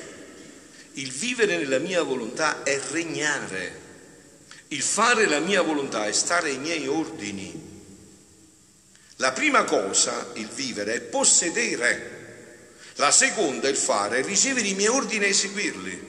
Il 0.93 1.11
vivere 1.11 1.57
nella 1.57 1.79
mia 1.79 2.03
volontà 2.03 2.63
è 2.63 2.79
regnare. 2.91 3.87
Il 4.69 4.81
fare 4.81 5.27
la 5.27 5.39
mia 5.39 5.61
volontà 5.61 6.07
è 6.07 6.11
stare 6.11 6.49
ai 6.49 6.59
miei 6.59 6.87
ordini. 6.87 7.67
La 9.17 9.31
prima 9.31 9.63
cosa, 9.63 10.31
il 10.35 10.47
vivere, 10.47 10.93
è 10.93 11.01
possedere. 11.01 12.17
La 12.95 13.11
seconda, 13.11 13.67
il 13.67 13.77
fare, 13.77 14.19
è 14.19 14.23
ricevere 14.23 14.67
i 14.67 14.73
miei 14.73 14.89
ordini 14.89 15.25
e 15.25 15.29
eseguirli. 15.29 16.07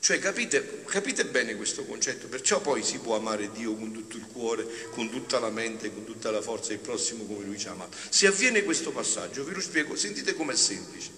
Cioè 0.00 0.18
capite, 0.18 0.82
capite, 0.86 1.26
bene 1.26 1.56
questo 1.56 1.84
concetto, 1.84 2.26
perciò 2.26 2.60
poi 2.60 2.82
si 2.82 2.98
può 2.98 3.16
amare 3.16 3.50
Dio 3.52 3.74
con 3.74 3.92
tutto 3.92 4.16
il 4.16 4.26
cuore, 4.26 4.66
con 4.90 5.10
tutta 5.10 5.38
la 5.38 5.50
mente, 5.50 5.92
con 5.92 6.04
tutta 6.04 6.30
la 6.30 6.40
forza, 6.40 6.72
il 6.72 6.78
prossimo 6.78 7.24
come 7.24 7.44
lui 7.44 7.58
ci 7.58 7.68
ama. 7.68 7.86
Se 8.08 8.26
avviene 8.26 8.64
questo 8.64 8.92
passaggio, 8.92 9.44
vi 9.44 9.52
lo 9.52 9.60
spiego, 9.60 9.94
sentite 9.96 10.34
com'è 10.34 10.56
semplice. 10.56 11.10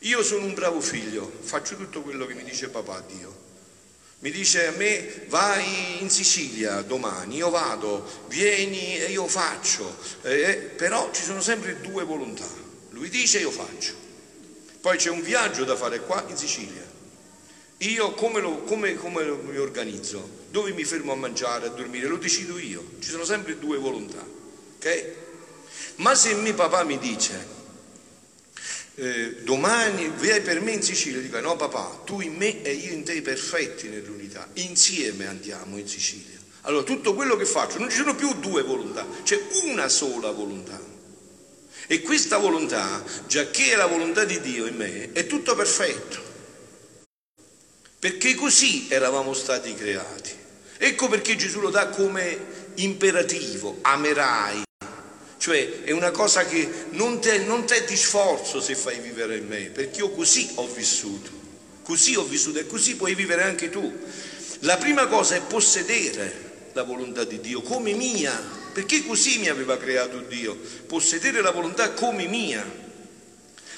Io 0.00 0.22
sono 0.22 0.44
un 0.44 0.54
bravo 0.54 0.80
figlio, 0.80 1.30
faccio 1.40 1.76
tutto 1.76 2.02
quello 2.02 2.26
che 2.26 2.34
mi 2.34 2.44
dice 2.44 2.68
papà 2.68 3.02
Dio. 3.06 3.48
Mi 4.20 4.30
dice 4.30 4.66
a 4.66 4.72
me 4.72 5.24
vai 5.28 6.00
in 6.00 6.10
Sicilia 6.10 6.82
domani, 6.82 7.36
io 7.36 7.48
vado, 7.50 8.24
vieni 8.28 8.98
e 8.98 9.10
io 9.10 9.26
faccio, 9.26 9.96
eh, 10.22 10.72
però 10.76 11.10
ci 11.12 11.22
sono 11.22 11.40
sempre 11.40 11.80
due 11.80 12.04
volontà. 12.04 12.46
Lui 12.90 13.08
dice 13.08 13.38
io 13.38 13.50
faccio. 13.50 13.94
Poi 14.80 14.96
c'è 14.96 15.10
un 15.10 15.22
viaggio 15.22 15.64
da 15.64 15.76
fare 15.76 16.00
qua 16.00 16.24
in 16.28 16.36
Sicilia 16.36 16.90
io 17.88 18.12
come, 18.12 18.40
lo, 18.40 18.62
come, 18.64 18.94
come 18.96 19.24
lo, 19.24 19.36
mi 19.36 19.56
organizzo? 19.56 20.38
Dove 20.50 20.72
mi 20.72 20.84
fermo 20.84 21.12
a 21.12 21.16
mangiare, 21.16 21.66
a 21.66 21.70
dormire? 21.70 22.08
Lo 22.08 22.18
decido 22.18 22.58
io. 22.58 22.84
Ci 22.98 23.08
sono 23.08 23.24
sempre 23.24 23.58
due 23.58 23.78
volontà. 23.78 24.22
Ok? 24.76 25.12
Ma 25.96 26.14
se 26.14 26.34
mio 26.34 26.54
papà 26.54 26.84
mi 26.84 26.98
dice 26.98 27.58
eh, 28.94 29.36
domani 29.42 30.12
vai 30.16 30.40
per 30.40 30.60
me 30.60 30.72
in 30.72 30.82
Sicilia, 30.82 31.20
dico 31.20 31.38
no 31.40 31.56
papà, 31.56 32.02
tu 32.04 32.20
in 32.20 32.34
me 32.34 32.62
e 32.62 32.72
io 32.72 32.92
in 32.92 33.04
te 33.04 33.20
perfetti 33.22 33.88
nell'unità, 33.88 34.48
insieme 34.54 35.26
andiamo 35.26 35.78
in 35.78 35.88
Sicilia. 35.88 36.38
Allora 36.62 36.82
tutto 36.82 37.14
quello 37.14 37.36
che 37.36 37.46
faccio, 37.46 37.78
non 37.78 37.90
ci 37.90 37.96
sono 37.96 38.14
più 38.14 38.34
due 38.34 38.62
volontà, 38.62 39.06
c'è 39.22 39.40
una 39.64 39.88
sola 39.88 40.30
volontà. 40.30 40.80
E 41.86 42.02
questa 42.02 42.36
volontà, 42.36 43.02
già 43.26 43.50
che 43.50 43.72
è 43.72 43.76
la 43.76 43.86
volontà 43.86 44.24
di 44.24 44.40
Dio 44.40 44.66
in 44.66 44.76
me, 44.76 45.12
è 45.12 45.26
tutto 45.26 45.54
perfetto 45.56 46.28
perché 48.00 48.34
così 48.34 48.86
eravamo 48.88 49.34
stati 49.34 49.74
creati. 49.74 50.34
Ecco 50.78 51.08
perché 51.08 51.36
Gesù 51.36 51.60
lo 51.60 51.68
dà 51.68 51.88
come 51.88 52.72
imperativo, 52.76 53.78
amerai, 53.82 54.62
cioè 55.40 55.84
è 55.84 55.90
una 55.92 56.10
cosa 56.10 56.44
che 56.44 56.68
non 56.90 57.18
te, 57.18 57.38
non 57.38 57.64
te 57.64 57.86
di 57.86 57.96
sforzo 57.96 58.60
se 58.60 58.74
fai 58.74 58.98
vivere 59.00 59.38
in 59.38 59.46
me, 59.46 59.70
perché 59.72 60.00
io 60.00 60.10
così 60.10 60.50
ho 60.56 60.66
vissuto, 60.66 61.30
così 61.82 62.14
ho 62.14 62.24
vissuto 62.24 62.58
e 62.58 62.66
così 62.66 62.94
puoi 62.96 63.14
vivere 63.14 63.44
anche 63.44 63.70
tu. 63.70 63.90
La 64.60 64.76
prima 64.76 65.06
cosa 65.06 65.36
è 65.36 65.40
possedere 65.40 66.68
la 66.74 66.82
volontà 66.82 67.24
di 67.24 67.40
Dio 67.40 67.62
come 67.62 67.94
mia, 67.94 68.38
perché 68.74 69.02
così 69.06 69.38
mi 69.38 69.48
aveva 69.48 69.78
creato 69.78 70.18
Dio, 70.18 70.60
possedere 70.86 71.40
la 71.40 71.52
volontà 71.52 71.92
come 71.92 72.26
mia. 72.26 72.62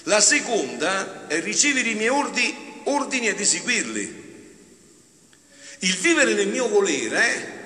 La 0.07 0.21
seconda 0.21 1.29
è 1.29 1.41
ricevere 1.41 1.91
i 1.91 1.95
miei 1.95 2.09
ordini 2.09 2.83
ordini 2.87 3.29
ed 3.29 3.39
eseguirli. 3.39 4.21
Il 5.79 5.95
vivere 5.95 6.35
nel 6.35 6.49
mio 6.49 6.67
volere 6.67 7.61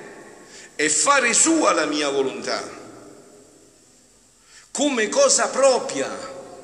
è 0.74 0.86
fare 0.88 1.32
sua 1.32 1.72
la 1.72 1.86
mia 1.86 2.10
volontà 2.10 2.75
come 4.76 5.08
cosa 5.08 5.48
propria 5.48 6.14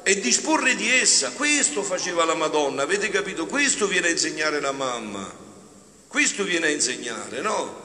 e 0.03 0.21
disporre 0.21 0.75
di 0.75 0.87
essa. 0.87 1.31
Questo 1.31 1.83
faceva 1.83 2.27
la 2.27 2.35
Madonna, 2.35 2.83
avete 2.83 3.09
capito? 3.09 3.47
Questo 3.47 3.87
viene 3.87 4.09
a 4.09 4.11
insegnare 4.11 4.61
la 4.61 4.73
mamma, 4.73 5.35
questo 6.09 6.45
viene 6.45 6.67
a 6.67 6.71
insegnare, 6.71 7.41
no? 7.41 7.81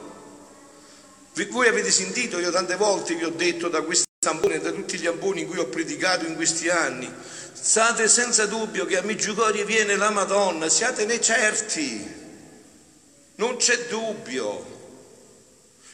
Voi 1.32 1.68
avete 1.68 1.90
sentito, 1.90 2.38
io 2.38 2.50
tante 2.50 2.76
volte 2.76 3.14
vi 3.14 3.24
ho 3.24 3.30
detto 3.30 3.68
da 3.68 3.80
questi 3.80 4.04
amboni, 4.26 4.58
da 4.58 4.70
tutti 4.70 4.98
gli 4.98 5.06
amboni 5.06 5.42
in 5.42 5.46
cui 5.46 5.60
ho 5.60 5.66
predicato 5.68 6.26
in 6.26 6.34
questi 6.34 6.68
anni, 6.68 7.10
Sate 7.54 8.06
senza 8.06 8.44
dubbio 8.44 8.84
che 8.84 8.98
a 8.98 9.02
Meggiugorie 9.02 9.64
viene 9.64 9.96
la 9.96 10.10
Madonna, 10.10 10.68
siatene 10.68 11.22
certi, 11.22 12.06
non 13.36 13.56
c'è 13.56 13.86
dubbio. 13.88 14.76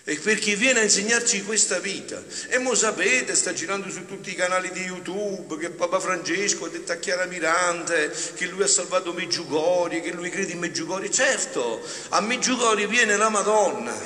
E 0.06 0.16
per 0.16 0.38
chi 0.38 0.54
viene 0.54 0.80
a 0.80 0.82
insegnarci 0.82 1.44
questa 1.44 1.78
vita, 1.78 2.22
e 2.48 2.58
mo 2.58 2.74
sapete, 2.74 3.34
sta 3.34 3.54
girando 3.54 3.88
su 3.88 4.04
tutti 4.04 4.30
i 4.30 4.34
canali 4.34 4.70
di 4.70 4.82
YouTube 4.82 5.56
che 5.56 5.70
Papa 5.70 5.98
Francesco 5.98 6.66
ha 6.66 6.68
detto 6.68 6.92
a 6.92 6.96
Chiara 6.96 7.24
Mirante 7.24 8.14
che 8.34 8.44
lui 8.44 8.62
ha 8.64 8.66
salvato 8.66 9.14
Meggiugorie, 9.14 10.02
che 10.02 10.12
lui 10.12 10.28
crede 10.28 10.52
in 10.52 10.58
Meggiugorie. 10.58 11.10
Certo, 11.10 11.80
a 12.10 12.20
Meggiugorie 12.20 12.86
viene 12.86 13.16
la 13.16 13.30
Madonna, 13.30 13.96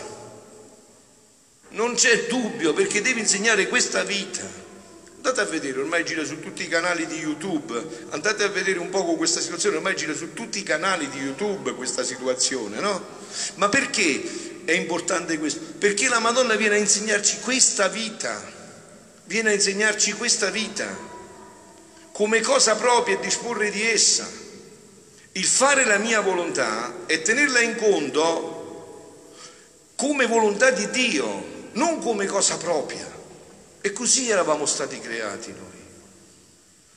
non 1.70 1.94
c'è 1.94 2.26
dubbio 2.26 2.72
perché 2.74 3.02
deve 3.02 3.18
insegnare 3.18 3.66
questa 3.66 4.04
vita. 4.04 4.66
Andate 5.16 5.40
a 5.40 5.46
vedere, 5.46 5.80
ormai 5.80 6.04
gira 6.04 6.24
su 6.24 6.38
tutti 6.38 6.62
i 6.62 6.68
canali 6.68 7.06
di 7.06 7.16
YouTube, 7.16 8.06
andate 8.10 8.44
a 8.44 8.48
vedere 8.48 8.78
un 8.78 8.88
poco 8.88 9.16
questa 9.16 9.40
situazione, 9.40 9.78
ormai 9.78 9.96
gira 9.96 10.14
su 10.14 10.32
tutti 10.32 10.60
i 10.60 10.62
canali 10.62 11.08
di 11.08 11.18
YouTube 11.18 11.74
questa 11.74 12.04
situazione, 12.04 12.78
no? 12.78 13.04
Ma 13.56 13.68
perché 13.68 14.57
è 14.68 14.72
importante 14.72 15.38
questo? 15.38 15.60
Perché 15.78 16.10
la 16.10 16.18
Madonna 16.18 16.54
viene 16.54 16.74
a 16.74 16.78
insegnarci 16.78 17.38
questa 17.40 17.88
vita, 17.88 18.38
viene 19.24 19.48
a 19.48 19.54
insegnarci 19.54 20.12
questa 20.12 20.50
vita 20.50 20.86
come 22.12 22.42
cosa 22.42 22.76
propria 22.76 23.16
e 23.16 23.20
disporre 23.20 23.70
di 23.70 23.80
essa. 23.80 24.28
Il 25.32 25.44
fare 25.46 25.86
la 25.86 25.96
mia 25.96 26.20
volontà 26.20 27.06
è 27.06 27.22
tenerla 27.22 27.62
in 27.62 27.76
conto 27.76 29.22
come 29.96 30.26
volontà 30.26 30.70
di 30.70 30.90
Dio, 30.90 31.70
non 31.72 31.98
come 32.02 32.26
cosa 32.26 32.58
propria. 32.58 33.10
E 33.80 33.92
così 33.92 34.28
eravamo 34.28 34.66
stati 34.66 35.00
creati 35.00 35.50
noi. 35.50 35.80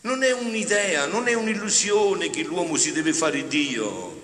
Non 0.01 0.24
è 0.24 0.34
un'idea, 0.34 1.06
non 1.06 1.30
è 1.30 1.34
un'illusione 1.36 2.30
che 2.32 2.44
l'uomo 2.44 2.75
si 2.75 2.92
deve 2.92 3.13
fare 3.13 3.48
Dio. 3.48 4.20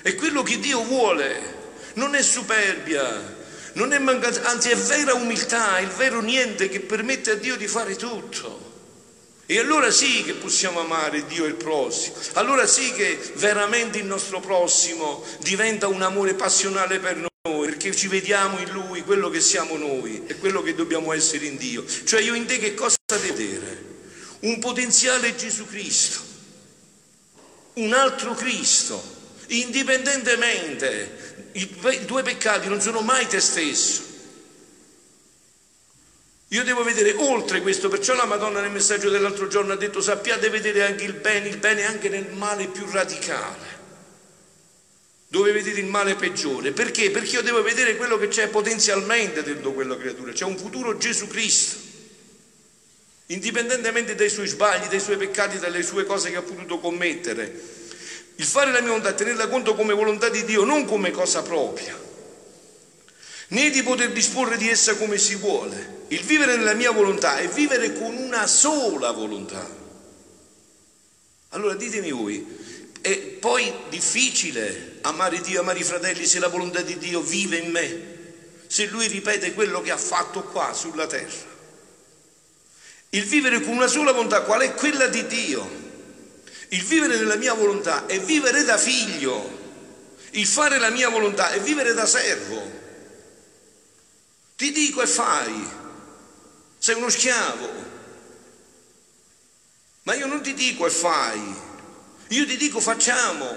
È 0.00 0.14
quello 0.14 0.44
che 0.44 0.60
Dio 0.60 0.84
vuole. 0.84 1.53
Non 1.94 2.14
è 2.14 2.22
superbia, 2.22 3.36
non 3.74 3.92
è 3.92 3.98
mancanza, 3.98 4.42
anzi 4.44 4.70
è 4.70 4.76
vera 4.76 5.14
umiltà, 5.14 5.78
il 5.78 5.88
vero 5.88 6.20
niente 6.20 6.68
che 6.68 6.80
permette 6.80 7.32
a 7.32 7.34
Dio 7.34 7.56
di 7.56 7.66
fare 7.66 7.96
tutto. 7.96 8.72
E 9.46 9.58
allora 9.58 9.90
sì 9.90 10.22
che 10.24 10.32
possiamo 10.32 10.80
amare 10.80 11.26
Dio 11.26 11.44
e 11.44 11.48
il 11.48 11.54
prossimo, 11.54 12.16
allora 12.34 12.66
sì 12.66 12.92
che 12.92 13.18
veramente 13.34 13.98
il 13.98 14.06
nostro 14.06 14.40
prossimo 14.40 15.22
diventa 15.40 15.86
un 15.86 16.00
amore 16.00 16.32
passionale 16.32 16.98
per 16.98 17.16
noi 17.16 17.28
perché 17.66 17.94
ci 17.94 18.08
vediamo 18.08 18.58
in 18.58 18.70
Lui 18.70 19.02
quello 19.02 19.28
che 19.28 19.42
siamo 19.42 19.76
noi 19.76 20.22
e 20.26 20.38
quello 20.38 20.62
che 20.62 20.74
dobbiamo 20.74 21.12
essere 21.12 21.44
in 21.44 21.58
Dio. 21.58 21.84
Cioè 21.86 22.22
io 22.22 22.32
in 22.32 22.46
te 22.46 22.58
che 22.58 22.72
cosa 22.72 22.96
vedere? 23.20 23.92
Un 24.40 24.58
potenziale 24.60 25.36
Gesù 25.36 25.66
Cristo, 25.66 26.20
un 27.74 27.92
altro 27.92 28.32
Cristo, 28.32 29.13
indipendentemente, 29.48 31.50
i 31.52 32.04
due 32.04 32.22
peccati 32.22 32.68
non 32.68 32.80
sono 32.80 33.00
mai 33.00 33.26
te 33.26 33.40
stesso. 33.40 34.12
Io 36.48 36.62
devo 36.62 36.84
vedere 36.84 37.14
oltre 37.16 37.62
questo, 37.62 37.88
perciò 37.88 38.14
la 38.14 38.26
Madonna 38.26 38.60
nel 38.60 38.70
messaggio 38.70 39.10
dell'altro 39.10 39.48
giorno 39.48 39.72
ha 39.72 39.76
detto 39.76 40.00
sappiate 40.00 40.50
vedere 40.50 40.84
anche 40.84 41.04
il 41.04 41.14
bene, 41.14 41.48
il 41.48 41.58
bene 41.58 41.84
anche 41.84 42.08
nel 42.08 42.32
male 42.32 42.68
più 42.68 42.88
radicale 42.90 43.74
dove 45.34 45.50
vedete 45.50 45.80
il 45.80 45.86
male 45.86 46.14
peggiore. 46.14 46.70
Perché? 46.70 47.10
Perché 47.10 47.34
io 47.34 47.42
devo 47.42 47.60
vedere 47.60 47.96
quello 47.96 48.16
che 48.18 48.28
c'è 48.28 48.46
potenzialmente 48.46 49.42
dentro 49.42 49.72
quella 49.72 49.96
creatura. 49.96 50.30
C'è 50.30 50.44
un 50.44 50.56
futuro 50.56 50.96
Gesù 50.96 51.26
Cristo. 51.26 51.76
Indipendentemente 53.26 54.14
dai 54.14 54.28
suoi 54.28 54.46
sbagli, 54.46 54.86
dai 54.86 55.00
suoi 55.00 55.16
peccati, 55.16 55.58
dalle 55.58 55.82
sue 55.82 56.04
cose 56.04 56.30
che 56.30 56.36
ha 56.36 56.42
potuto 56.42 56.78
commettere. 56.78 57.52
Il 58.36 58.44
fare 58.44 58.72
la 58.72 58.80
mia 58.80 58.88
volontà, 58.88 59.12
tenerla 59.12 59.48
conto 59.48 59.74
come 59.74 59.94
volontà 59.94 60.28
di 60.28 60.44
Dio, 60.44 60.64
non 60.64 60.84
come 60.86 61.10
cosa 61.10 61.42
propria, 61.42 61.98
né 63.48 63.70
di 63.70 63.82
poter 63.82 64.12
disporre 64.12 64.56
di 64.56 64.68
essa 64.68 64.96
come 64.96 65.18
si 65.18 65.36
vuole. 65.36 66.02
Il 66.08 66.22
vivere 66.22 66.56
nella 66.56 66.74
mia 66.74 66.90
volontà 66.90 67.38
è 67.38 67.48
vivere 67.48 67.92
con 67.94 68.16
una 68.16 68.46
sola 68.46 69.12
volontà. 69.12 69.82
Allora 71.50 71.74
ditemi 71.74 72.10
voi, 72.10 72.44
è 73.00 73.16
poi 73.16 73.72
difficile 73.88 74.98
amare 75.02 75.40
Dio, 75.40 75.60
amare 75.60 75.78
i 75.78 75.84
fratelli 75.84 76.26
se 76.26 76.40
la 76.40 76.48
volontà 76.48 76.80
di 76.80 76.98
Dio 76.98 77.20
vive 77.20 77.58
in 77.58 77.70
me, 77.70 78.12
se 78.66 78.86
Lui 78.86 79.06
ripete 79.06 79.54
quello 79.54 79.80
che 79.80 79.92
ha 79.92 79.96
fatto 79.96 80.42
qua 80.42 80.72
sulla 80.72 81.06
terra. 81.06 81.52
Il 83.10 83.24
vivere 83.24 83.60
con 83.60 83.74
una 83.74 83.86
sola 83.86 84.10
volontà, 84.10 84.42
qual 84.42 84.62
è 84.62 84.74
quella 84.74 85.06
di 85.06 85.24
Dio? 85.26 85.83
Il 86.74 86.82
vivere 86.82 87.16
nella 87.16 87.36
mia 87.36 87.54
volontà 87.54 88.06
è 88.06 88.18
vivere 88.18 88.64
da 88.64 88.76
figlio, 88.76 89.62
il 90.30 90.44
fare 90.44 90.80
la 90.80 90.90
mia 90.90 91.08
volontà 91.08 91.52
è 91.52 91.60
vivere 91.60 91.94
da 91.94 92.04
servo. 92.04 92.60
Ti 94.56 94.72
dico 94.72 95.00
e 95.00 95.06
fai, 95.06 95.68
sei 96.76 96.96
uno 96.96 97.08
schiavo, 97.10 97.70
ma 100.02 100.14
io 100.14 100.26
non 100.26 100.42
ti 100.42 100.52
dico 100.54 100.84
e 100.84 100.90
fai, 100.90 101.54
io 102.26 102.44
ti 102.44 102.56
dico 102.56 102.80
facciamo, 102.80 103.54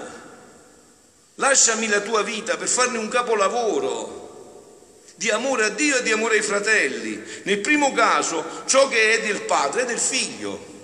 lasciami 1.34 1.88
la 1.88 2.00
tua 2.00 2.22
vita 2.22 2.56
per 2.56 2.68
farne 2.68 2.98
un 2.98 3.08
capolavoro 3.08 5.06
di 5.16 5.28
amore 5.30 5.64
a 5.64 5.70
Dio 5.70 5.96
e 5.96 6.02
di 6.04 6.12
amore 6.12 6.36
ai 6.36 6.42
fratelli. 6.42 7.20
Nel 7.42 7.58
primo 7.58 7.92
caso, 7.92 8.62
ciò 8.66 8.86
che 8.86 9.14
è 9.14 9.26
del 9.26 9.42
padre 9.42 9.82
è 9.82 9.86
del 9.86 9.98
figlio. 9.98 10.77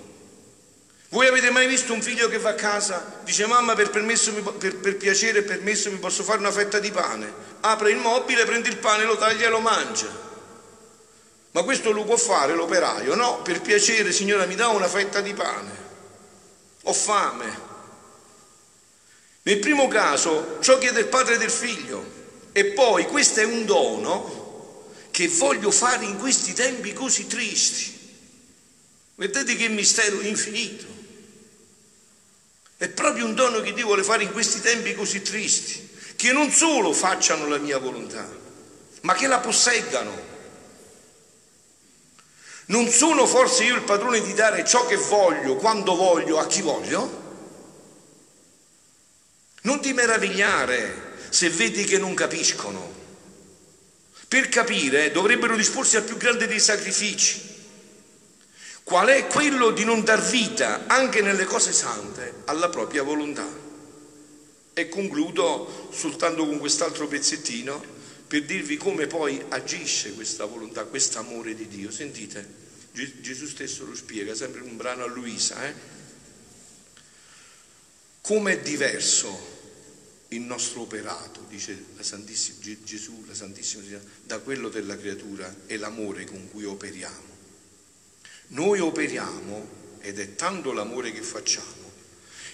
Voi 1.15 1.27
avete 1.27 1.49
mai 1.49 1.65
visto 1.65 1.93
un 1.93 2.01
figlio 2.01 2.27
che 2.27 2.39
va 2.39 2.49
a 2.49 2.55
casa, 2.55 3.21
dice 3.23 3.45
mamma 3.45 3.73
per, 3.73 3.89
per, 3.89 4.75
per 4.75 4.97
piacere 4.97 5.43
permesso 5.43 5.89
mi 5.89 5.97
posso 5.97 6.23
fare 6.23 6.39
una 6.39 6.51
fetta 6.51 6.77
di 6.77 6.91
pane? 6.91 7.33
Apre 7.61 7.91
il 7.91 7.99
mobile, 7.99 8.43
prende 8.43 8.67
il 8.67 8.75
pane, 8.75 9.05
lo 9.05 9.15
taglia 9.15 9.45
e 9.45 9.49
lo 9.49 9.61
mangia. 9.61 10.09
Ma 11.51 11.63
questo 11.63 11.93
lo 11.93 12.03
può 12.03 12.17
fare 12.17 12.53
l'operaio? 12.53 13.15
No, 13.15 13.41
per 13.43 13.61
piacere 13.61 14.11
signora 14.11 14.45
mi 14.45 14.55
dà 14.55 14.67
una 14.67 14.89
fetta 14.89 15.21
di 15.21 15.33
pane. 15.33 15.71
Ho 16.83 16.91
fame. 16.91 17.59
Nel 19.43 19.59
primo 19.59 19.87
caso 19.87 20.57
ciò 20.59 20.77
che 20.77 20.89
è 20.89 20.91
del 20.91 21.07
padre 21.07 21.37
del 21.37 21.49
figlio 21.49 22.03
e 22.51 22.65
poi 22.65 23.05
questo 23.05 23.39
è 23.39 23.45
un 23.45 23.63
dono 23.63 24.83
che 25.11 25.29
voglio 25.29 25.71
fare 25.71 26.03
in 26.03 26.17
questi 26.17 26.51
tempi 26.51 26.91
così 26.91 27.25
tristi. 27.25 27.93
Vedete 29.15 29.55
che 29.55 29.69
mistero 29.69 30.19
infinito. 30.19 31.03
È 32.85 32.89
proprio 32.89 33.25
un 33.25 33.33
dono 33.33 33.61
che 33.61 33.73
Dio 33.73 33.87
vuole 33.87 34.03
fare 34.03 34.21
in 34.21 34.31
questi 34.31 34.61
tempi 34.61 34.93
così 34.93 35.23
tristi, 35.23 35.89
che 36.15 36.31
non 36.31 36.51
solo 36.51 36.93
facciano 36.93 37.47
la 37.47 37.57
mia 37.57 37.79
volontà, 37.79 38.29
ma 39.01 39.15
che 39.15 39.25
la 39.25 39.39
posseggano. 39.39 40.15
Non 42.67 42.87
sono 42.89 43.25
forse 43.25 43.63
io 43.63 43.73
il 43.73 43.81
padrone 43.81 44.21
di 44.21 44.35
dare 44.35 44.63
ciò 44.65 44.85
che 44.85 44.97
voglio, 44.97 45.55
quando 45.55 45.95
voglio, 45.95 46.37
a 46.37 46.45
chi 46.45 46.61
voglio? 46.61 47.23
Non 49.61 49.81
ti 49.81 49.91
meravigliare 49.91 51.13
se 51.29 51.49
vedi 51.49 51.85
che 51.85 51.97
non 51.97 52.13
capiscono. 52.13 52.93
Per 54.27 54.47
capire 54.49 55.09
dovrebbero 55.09 55.55
disporsi 55.55 55.95
al 55.95 56.03
più 56.03 56.17
grande 56.17 56.45
dei 56.45 56.59
sacrifici. 56.59 57.54
Qual 58.85 59.07
è 59.07 59.25
quello 59.25 59.71
di 59.71 59.83
non 59.83 60.03
dar 60.03 60.21
vita 60.21 60.85
anche 60.85 61.21
nelle 61.21 61.45
cose 61.45 61.73
sante 61.73 62.43
alla 62.45 62.69
propria 62.69 63.01
volontà? 63.01 63.43
E 64.75 64.89
concludo 64.89 65.89
soltanto 65.91 66.45
con 66.45 66.59
quest'altro 66.59 67.07
pezzettino 67.07 67.83
per 68.27 68.45
dirvi 68.45 68.77
come 68.77 69.07
poi 69.07 69.43
agisce 69.49 70.13
questa 70.13 70.45
volontà, 70.45 70.85
questo 70.85 71.17
amore 71.17 71.55
di 71.55 71.67
Dio. 71.67 71.89
Sentite, 71.89 72.47
Gesù 72.91 73.47
stesso 73.47 73.85
lo 73.85 73.95
spiega, 73.95 74.35
sempre 74.35 74.61
in 74.61 74.69
un 74.69 74.77
brano 74.77 75.03
a 75.03 75.07
Luisa, 75.07 75.65
eh? 75.65 75.73
come 78.21 78.51
è 78.53 78.59
diverso 78.59 79.53
il 80.27 80.41
nostro 80.41 80.81
operato, 80.81 81.43
dice 81.49 81.85
la 81.97 82.03
Gesù, 82.83 83.23
la 83.25 83.33
Santissima 83.33 83.81
Trinità, 83.81 84.07
da 84.25 84.37
quello 84.37 84.69
della 84.69 84.95
creatura 84.95 85.51
è 85.65 85.75
l'amore 85.75 86.25
con 86.25 86.47
cui 86.51 86.65
operiamo. 86.65 87.34
Noi 88.47 88.79
operiamo, 88.79 89.67
ed 90.01 90.19
è 90.19 90.35
tanto 90.35 90.71
l'amore 90.71 91.11
che 91.11 91.21
facciamo, 91.21 91.91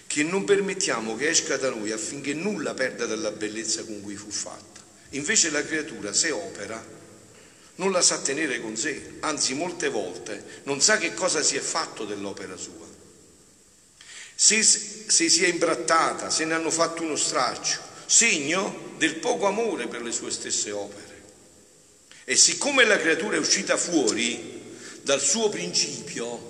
che 0.08 0.24
non 0.24 0.46
permettiamo 0.46 1.16
che 1.16 1.30
esca 1.30 1.58
da 1.58 1.70
noi 1.70 1.92
affinché 1.92 2.34
nulla 2.34 2.74
perda 2.74 3.06
della 3.06 3.32
bellezza 3.32 3.84
con 3.84 4.02
cui 4.02 4.16
fu 4.16 4.30
fatta. 4.30 4.80
Invece 5.12 5.50
la 5.50 5.64
creatura, 5.64 6.14
se 6.14 6.32
opera, 6.32 7.00
non 7.76 7.92
la 7.92 8.02
sa 8.02 8.20
tenere 8.20 8.62
con 8.62 8.78
sé, 8.78 9.18
anzi 9.20 9.54
molte 9.54 9.90
volte 9.90 10.62
non 10.64 10.82
sa 10.82 10.98
che 10.98 11.14
cosa 11.14 11.42
si 11.42 11.56
è 11.56 11.60
fatto 11.60 12.06
dell'opera 12.06 12.56
sua. 12.56 12.88
Se, 14.36 14.64
se 14.64 15.30
si 15.30 15.44
è 15.44 15.48
imbrattata, 15.48 16.30
se 16.30 16.46
ne 16.46 16.54
hanno 16.54 16.72
fatto 16.72 17.04
uno 17.04 17.16
straccio, 17.16 17.80
segno 18.06 18.94
del 18.98 19.16
poco 19.16 19.46
amore 19.46 19.88
per 19.88 20.02
le 20.02 20.12
sue 20.12 20.32
stesse 20.32 20.72
opere. 20.72 21.22
E 22.24 22.36
siccome 22.36 22.86
la 22.86 22.98
creatura 22.98 23.36
è 23.36 23.40
uscita 23.40 23.78
fuori 23.78 24.61
dal 25.02 25.22
suo 25.22 25.50
principio, 25.50 26.50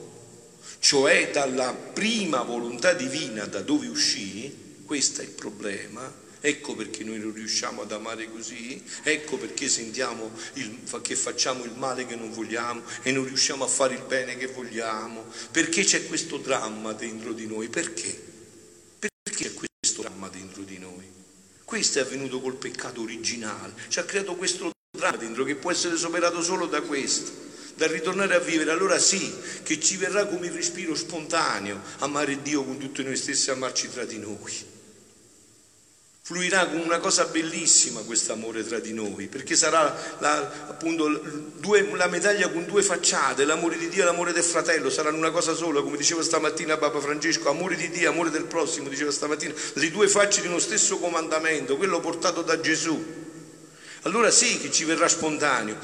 cioè 0.79 1.31
dalla 1.31 1.73
prima 1.73 2.41
volontà 2.41 2.93
divina 2.93 3.45
da 3.45 3.61
dove 3.61 3.87
uscì, 3.87 4.79
questo 4.85 5.21
è 5.21 5.23
il 5.23 5.31
problema, 5.31 6.19
Ecco 6.43 6.73
perché 6.73 7.03
noi 7.03 7.19
non 7.19 7.33
riusciamo 7.33 7.83
ad 7.83 7.91
amare 7.91 8.27
così, 8.31 8.83
ecco 9.03 9.37
perché 9.37 9.69
sentiamo 9.69 10.31
il, 10.53 10.79
che 11.03 11.15
facciamo 11.15 11.63
il 11.63 11.73
male 11.75 12.07
che 12.07 12.15
non 12.15 12.31
vogliamo 12.31 12.81
e 13.03 13.11
non 13.11 13.25
riusciamo 13.25 13.63
a 13.63 13.67
fare 13.67 13.93
il 13.93 14.01
bene 14.01 14.35
che 14.35 14.47
vogliamo. 14.47 15.23
Perché 15.51 15.83
c'è 15.83 16.07
questo 16.07 16.37
dramma 16.37 16.93
dentro 16.93 17.31
di 17.33 17.45
noi? 17.45 17.69
Perché? 17.69 18.19
Perché 18.97 19.13
c'è 19.23 19.53
questo 19.53 20.01
dramma 20.01 20.29
dentro 20.29 20.63
di 20.63 20.79
noi? 20.79 21.05
Questo 21.63 21.99
è 21.99 22.01
avvenuto 22.01 22.41
col 22.41 22.55
peccato 22.55 23.01
originale, 23.01 23.73
ci 23.89 23.99
ha 23.99 24.03
creato 24.03 24.35
questo 24.35 24.71
dramma 24.97 25.17
dentro 25.17 25.43
che 25.43 25.55
può 25.55 25.69
essere 25.69 25.95
superato 25.95 26.41
solo 26.41 26.65
da 26.65 26.81
questo 26.81 27.50
da 27.81 27.87
ritornare 27.87 28.35
a 28.35 28.39
vivere, 28.39 28.69
allora 28.69 28.99
sì, 28.99 29.33
che 29.63 29.79
ci 29.79 29.97
verrà 29.97 30.27
come 30.27 30.45
il 30.45 30.51
respiro 30.51 30.93
spontaneo 30.93 31.81
amare 31.97 32.39
Dio 32.43 32.63
con 32.63 32.77
tutti 32.77 33.01
noi 33.03 33.15
stessi 33.15 33.49
e 33.49 33.53
amarci 33.53 33.89
tra 33.89 34.05
di 34.05 34.19
noi. 34.19 34.69
Fluirà 36.21 36.67
con 36.67 36.77
una 36.77 36.99
cosa 36.99 37.25
bellissima 37.25 38.01
questo 38.01 38.33
amore 38.33 38.63
tra 38.63 38.77
di 38.77 38.93
noi, 38.93 39.25
perché 39.25 39.55
sarà 39.55 40.15
la, 40.19 40.67
appunto 40.67 41.07
due, 41.57 41.89
la 41.95 42.05
medaglia 42.05 42.49
con 42.49 42.67
due 42.67 42.83
facciate, 42.83 43.45
l'amore 43.45 43.79
di 43.79 43.89
Dio 43.89 44.03
e 44.03 44.05
l'amore 44.05 44.31
del 44.31 44.43
fratello, 44.43 44.91
saranno 44.91 45.17
una 45.17 45.31
cosa 45.31 45.55
sola, 45.55 45.81
come 45.81 45.97
diceva 45.97 46.21
stamattina 46.21 46.77
Papa 46.77 46.99
Francesco, 46.99 47.49
amore 47.49 47.75
di 47.75 47.89
Dio, 47.89 48.07
amore 48.07 48.29
del 48.29 48.45
prossimo, 48.45 48.89
diceva 48.89 49.09
stamattina, 49.09 49.55
le 49.73 49.89
due 49.89 50.07
facce 50.07 50.41
di 50.41 50.47
uno 50.47 50.59
stesso 50.59 50.99
comandamento, 50.99 51.77
quello 51.77 51.99
portato 51.99 52.43
da 52.43 52.59
Gesù. 52.59 53.03
Allora 54.03 54.29
sì 54.29 54.59
che 54.59 54.71
ci 54.71 54.83
verrà 54.83 55.07
spontaneo, 55.07 55.77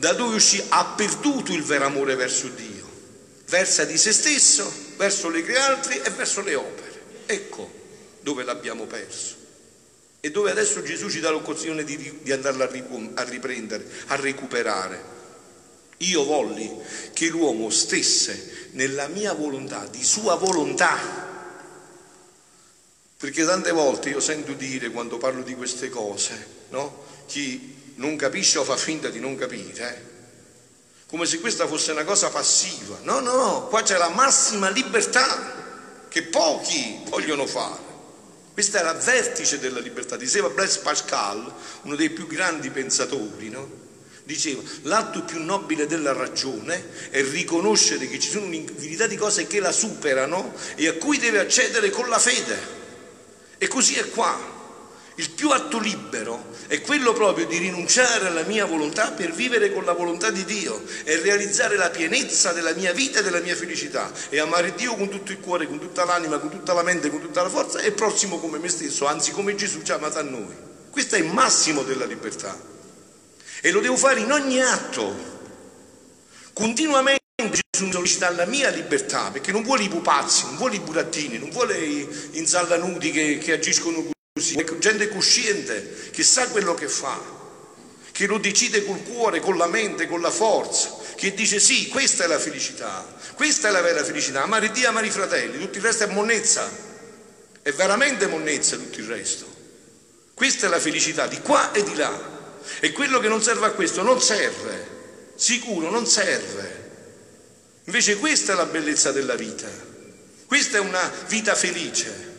da 0.00 0.14
dove 0.14 0.36
uscì 0.36 0.64
ha 0.70 0.94
perduto 0.96 1.52
il 1.52 1.62
vero 1.62 1.84
amore 1.84 2.16
verso 2.16 2.48
Dio, 2.48 2.88
versa 3.48 3.84
di 3.84 3.98
se 3.98 4.12
stesso, 4.12 4.72
verso 4.96 5.28
le 5.28 5.58
altri 5.58 6.00
e 6.00 6.08
verso 6.10 6.40
le 6.40 6.54
opere. 6.54 7.02
Ecco 7.26 7.70
dove 8.22 8.42
l'abbiamo 8.42 8.86
perso 8.86 9.36
e 10.20 10.30
dove 10.30 10.50
adesso 10.50 10.82
Gesù 10.82 11.10
ci 11.10 11.20
dà 11.20 11.28
l'occasione 11.28 11.84
di, 11.84 12.20
di 12.22 12.32
andarla 12.32 12.64
a 13.14 13.22
riprendere, 13.24 13.86
a 14.06 14.16
recuperare. 14.16 15.18
Io 15.98 16.24
volli 16.24 16.74
che 17.12 17.28
l'uomo 17.28 17.68
stesse 17.68 18.68
nella 18.72 19.06
mia 19.08 19.34
volontà, 19.34 19.84
di 19.84 20.02
sua 20.02 20.34
volontà, 20.36 20.96
perché 23.18 23.44
tante 23.44 23.70
volte 23.70 24.08
io 24.08 24.20
sento 24.20 24.54
dire 24.54 24.90
quando 24.90 25.18
parlo 25.18 25.42
di 25.42 25.54
queste 25.54 25.90
cose, 25.90 26.46
no? 26.70 27.04
chi 27.26 27.79
non 28.00 28.16
capisce 28.16 28.58
o 28.58 28.64
fa 28.64 28.76
finta 28.76 29.08
di 29.08 29.20
non 29.20 29.36
capire, 29.36 29.94
eh? 29.94 30.08
come 31.06 31.26
se 31.26 31.40
questa 31.40 31.66
fosse 31.66 31.92
una 31.92 32.04
cosa 32.04 32.30
passiva. 32.30 32.98
No, 33.02 33.20
no, 33.20 33.34
no, 33.34 33.66
qua 33.68 33.82
c'è 33.82 33.98
la 33.98 34.08
massima 34.08 34.68
libertà 34.70 36.06
che 36.08 36.22
pochi 36.22 37.00
vogliono 37.08 37.46
fare. 37.46 37.88
Questo 38.52 38.78
era 38.78 38.92
il 38.92 38.98
vertice 38.98 39.58
della 39.58 39.80
libertà. 39.80 40.16
Diceva 40.16 40.48
Blaise 40.48 40.80
Pascal, 40.80 41.52
uno 41.82 41.96
dei 41.96 42.10
più 42.10 42.26
grandi 42.26 42.70
pensatori, 42.70 43.48
no? 43.48 43.78
Diceva, 44.22 44.62
l'atto 44.82 45.24
più 45.24 45.42
nobile 45.42 45.86
della 45.86 46.12
ragione 46.12 47.10
è 47.10 47.22
riconoscere 47.22 48.06
che 48.06 48.18
ci 48.18 48.30
sono 48.30 48.46
un'infinità 48.46 49.06
di 49.06 49.16
cose 49.16 49.46
che 49.46 49.60
la 49.60 49.72
superano 49.72 50.54
e 50.76 50.86
a 50.86 50.94
cui 50.94 51.18
deve 51.18 51.40
accedere 51.40 51.90
con 51.90 52.08
la 52.08 52.18
fede. 52.18 52.78
E 53.58 53.66
così 53.66 53.96
è 53.96 54.08
qua. 54.10 54.59
Il 55.20 55.32
più 55.32 55.50
atto 55.50 55.78
libero 55.78 56.46
è 56.66 56.80
quello 56.80 57.12
proprio 57.12 57.44
di 57.44 57.58
rinunciare 57.58 58.28
alla 58.28 58.42
mia 58.44 58.64
volontà 58.64 59.10
per 59.10 59.32
vivere 59.32 59.70
con 59.70 59.84
la 59.84 59.92
volontà 59.92 60.30
di 60.30 60.46
Dio 60.46 60.82
e 61.04 61.20
realizzare 61.20 61.76
la 61.76 61.90
pienezza 61.90 62.52
della 62.52 62.72
mia 62.72 62.94
vita 62.94 63.18
e 63.18 63.22
della 63.22 63.40
mia 63.40 63.54
felicità 63.54 64.10
e 64.30 64.38
amare 64.38 64.74
Dio 64.74 64.96
con 64.96 65.10
tutto 65.10 65.30
il 65.30 65.38
cuore, 65.38 65.66
con 65.66 65.78
tutta 65.78 66.06
l'anima, 66.06 66.38
con 66.38 66.48
tutta 66.48 66.72
la 66.72 66.82
mente, 66.82 67.10
con 67.10 67.20
tutta 67.20 67.42
la 67.42 67.50
forza 67.50 67.80
e 67.80 67.92
prossimo 67.92 68.38
come 68.38 68.56
me 68.56 68.70
stesso, 68.70 69.06
anzi 69.06 69.32
come 69.32 69.54
Gesù 69.54 69.82
ci 69.82 69.92
ha 69.92 69.96
amato 69.96 70.18
a 70.18 70.22
noi. 70.22 70.56
Questo 70.90 71.16
è 71.16 71.18
il 71.18 71.26
massimo 71.26 71.82
della 71.82 72.06
libertà 72.06 72.58
e 73.60 73.70
lo 73.72 73.80
devo 73.80 73.98
fare 73.98 74.20
in 74.20 74.32
ogni 74.32 74.62
atto, 74.62 75.14
continuamente. 76.54 77.18
Gesù 77.70 77.90
sollecita 77.90 78.30
la 78.30 78.46
mia 78.46 78.70
libertà 78.70 79.30
perché 79.30 79.52
non 79.52 79.64
vuole 79.64 79.82
i 79.82 79.88
pupazzi, 79.90 80.44
non 80.46 80.56
vuole 80.56 80.76
i 80.76 80.80
burattini, 80.80 81.36
non 81.36 81.50
vuole 81.50 81.78
i 81.78 82.08
insallanuti 82.32 83.10
che, 83.10 83.36
che 83.36 83.52
agiscono 83.52 83.96
così, 83.96 84.18
gente 84.32 85.08
cosciente 85.08 86.10
che 86.10 86.22
sa 86.22 86.48
quello 86.48 86.74
che 86.74 86.88
fa, 86.88 87.20
che 88.12 88.26
lo 88.26 88.38
decide 88.38 88.84
col 88.84 89.02
cuore, 89.02 89.40
con 89.40 89.56
la 89.56 89.66
mente, 89.66 90.06
con 90.06 90.20
la 90.20 90.30
forza, 90.30 90.98
che 91.16 91.34
dice 91.34 91.58
sì, 91.58 91.88
questa 91.88 92.24
è 92.24 92.26
la 92.28 92.38
felicità, 92.38 93.16
questa 93.34 93.68
è 93.68 93.70
la 93.72 93.80
vera 93.80 94.04
felicità, 94.04 94.42
amare 94.42 94.70
Dio, 94.70 94.88
amare 94.88 95.08
i 95.08 95.10
fratelli, 95.10 95.58
tutto 95.58 95.78
il 95.78 95.84
resto 95.84 96.04
è 96.04 96.06
monnezza, 96.06 96.70
è 97.62 97.72
veramente 97.72 98.26
monnezza 98.28 98.76
tutto 98.76 99.00
il 99.00 99.06
resto. 99.06 99.58
Questa 100.32 100.66
è 100.66 100.70
la 100.70 100.80
felicità 100.80 101.26
di 101.26 101.40
qua 101.40 101.72
e 101.72 101.82
di 101.82 101.94
là. 101.96 102.38
E 102.80 102.92
quello 102.92 103.18
che 103.18 103.28
non 103.28 103.42
serve 103.42 103.66
a 103.66 103.72
questo 103.72 104.02
non 104.02 104.20
serve, 104.22 105.32
sicuro 105.34 105.90
non 105.90 106.06
serve. 106.06 106.78
Invece 107.84 108.16
questa 108.16 108.52
è 108.52 108.56
la 108.56 108.66
bellezza 108.66 109.10
della 109.12 109.34
vita, 109.34 109.68
questa 110.46 110.78
è 110.78 110.80
una 110.80 111.12
vita 111.26 111.54
felice. 111.54 112.29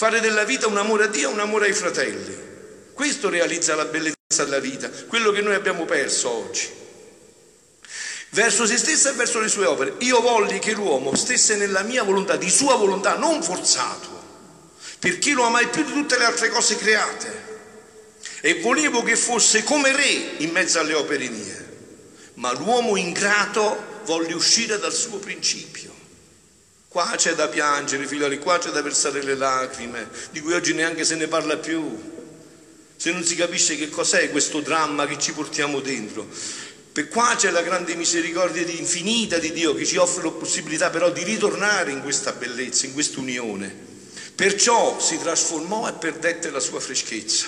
Fare 0.00 0.20
della 0.20 0.44
vita 0.44 0.66
un 0.66 0.78
amore 0.78 1.04
a 1.04 1.06
Dio 1.08 1.28
e 1.28 1.32
un 1.34 1.40
amore 1.40 1.66
ai 1.66 1.74
fratelli. 1.74 2.34
Questo 2.94 3.28
realizza 3.28 3.74
la 3.74 3.84
bellezza 3.84 4.44
della 4.44 4.58
vita, 4.58 4.88
quello 4.88 5.30
che 5.30 5.42
noi 5.42 5.52
abbiamo 5.52 5.84
perso 5.84 6.30
oggi. 6.30 6.70
Verso 8.30 8.64
se 8.64 8.78
stessa 8.78 9.10
e 9.10 9.12
verso 9.12 9.40
le 9.40 9.48
sue 9.48 9.66
opere. 9.66 9.96
Io 9.98 10.22
volli 10.22 10.58
che 10.58 10.72
l'uomo 10.72 11.14
stesse 11.14 11.56
nella 11.56 11.82
mia 11.82 12.02
volontà, 12.02 12.36
di 12.36 12.48
sua 12.48 12.76
volontà, 12.76 13.16
non 13.16 13.42
forzato, 13.42 14.08
perché 14.98 15.32
lo 15.32 15.42
amai 15.42 15.68
più 15.68 15.84
di 15.84 15.92
tutte 15.92 16.16
le 16.16 16.24
altre 16.24 16.48
cose 16.48 16.76
create. 16.76 17.48
E 18.40 18.58
volevo 18.60 19.02
che 19.02 19.16
fosse 19.16 19.62
come 19.64 19.94
re 19.94 20.08
in 20.38 20.48
mezzo 20.50 20.80
alle 20.80 20.94
opere 20.94 21.28
mie. 21.28 21.76
Ma 22.36 22.50
l'uomo 22.54 22.96
ingrato 22.96 24.00
volle 24.06 24.32
uscire 24.32 24.78
dal 24.78 24.94
suo 24.94 25.18
principio. 25.18 25.89
Qua 26.90 27.14
c'è 27.14 27.34
da 27.34 27.46
piangere, 27.46 28.04
figlioli, 28.04 28.40
qua 28.40 28.58
c'è 28.58 28.70
da 28.70 28.82
versare 28.82 29.22
le 29.22 29.36
lacrime, 29.36 30.10
di 30.32 30.40
cui 30.40 30.54
oggi 30.54 30.74
neanche 30.74 31.04
se 31.04 31.14
ne 31.14 31.28
parla 31.28 31.56
più. 31.56 31.96
Se 32.96 33.12
non 33.12 33.22
si 33.22 33.36
capisce 33.36 33.76
che 33.76 33.88
cos'è 33.88 34.28
questo 34.28 34.58
dramma 34.58 35.06
che 35.06 35.16
ci 35.16 35.32
portiamo 35.32 35.78
dentro. 35.78 36.26
Per 36.90 37.06
qua 37.06 37.36
c'è 37.36 37.52
la 37.52 37.62
grande 37.62 37.94
misericordia 37.94 38.64
di 38.64 38.76
infinita 38.76 39.38
di 39.38 39.52
Dio 39.52 39.72
che 39.72 39.86
ci 39.86 39.98
offre 39.98 40.24
la 40.24 40.32
possibilità 40.32 40.90
però 40.90 41.12
di 41.12 41.22
ritornare 41.22 41.92
in 41.92 42.02
questa 42.02 42.32
bellezza, 42.32 42.86
in 42.86 42.92
questa 42.92 43.20
unione. 43.20 43.72
Perciò 44.34 44.98
si 44.98 45.16
trasformò 45.16 45.88
e 45.88 45.92
perdette 45.92 46.50
la 46.50 46.58
sua 46.58 46.80
freschezza, 46.80 47.46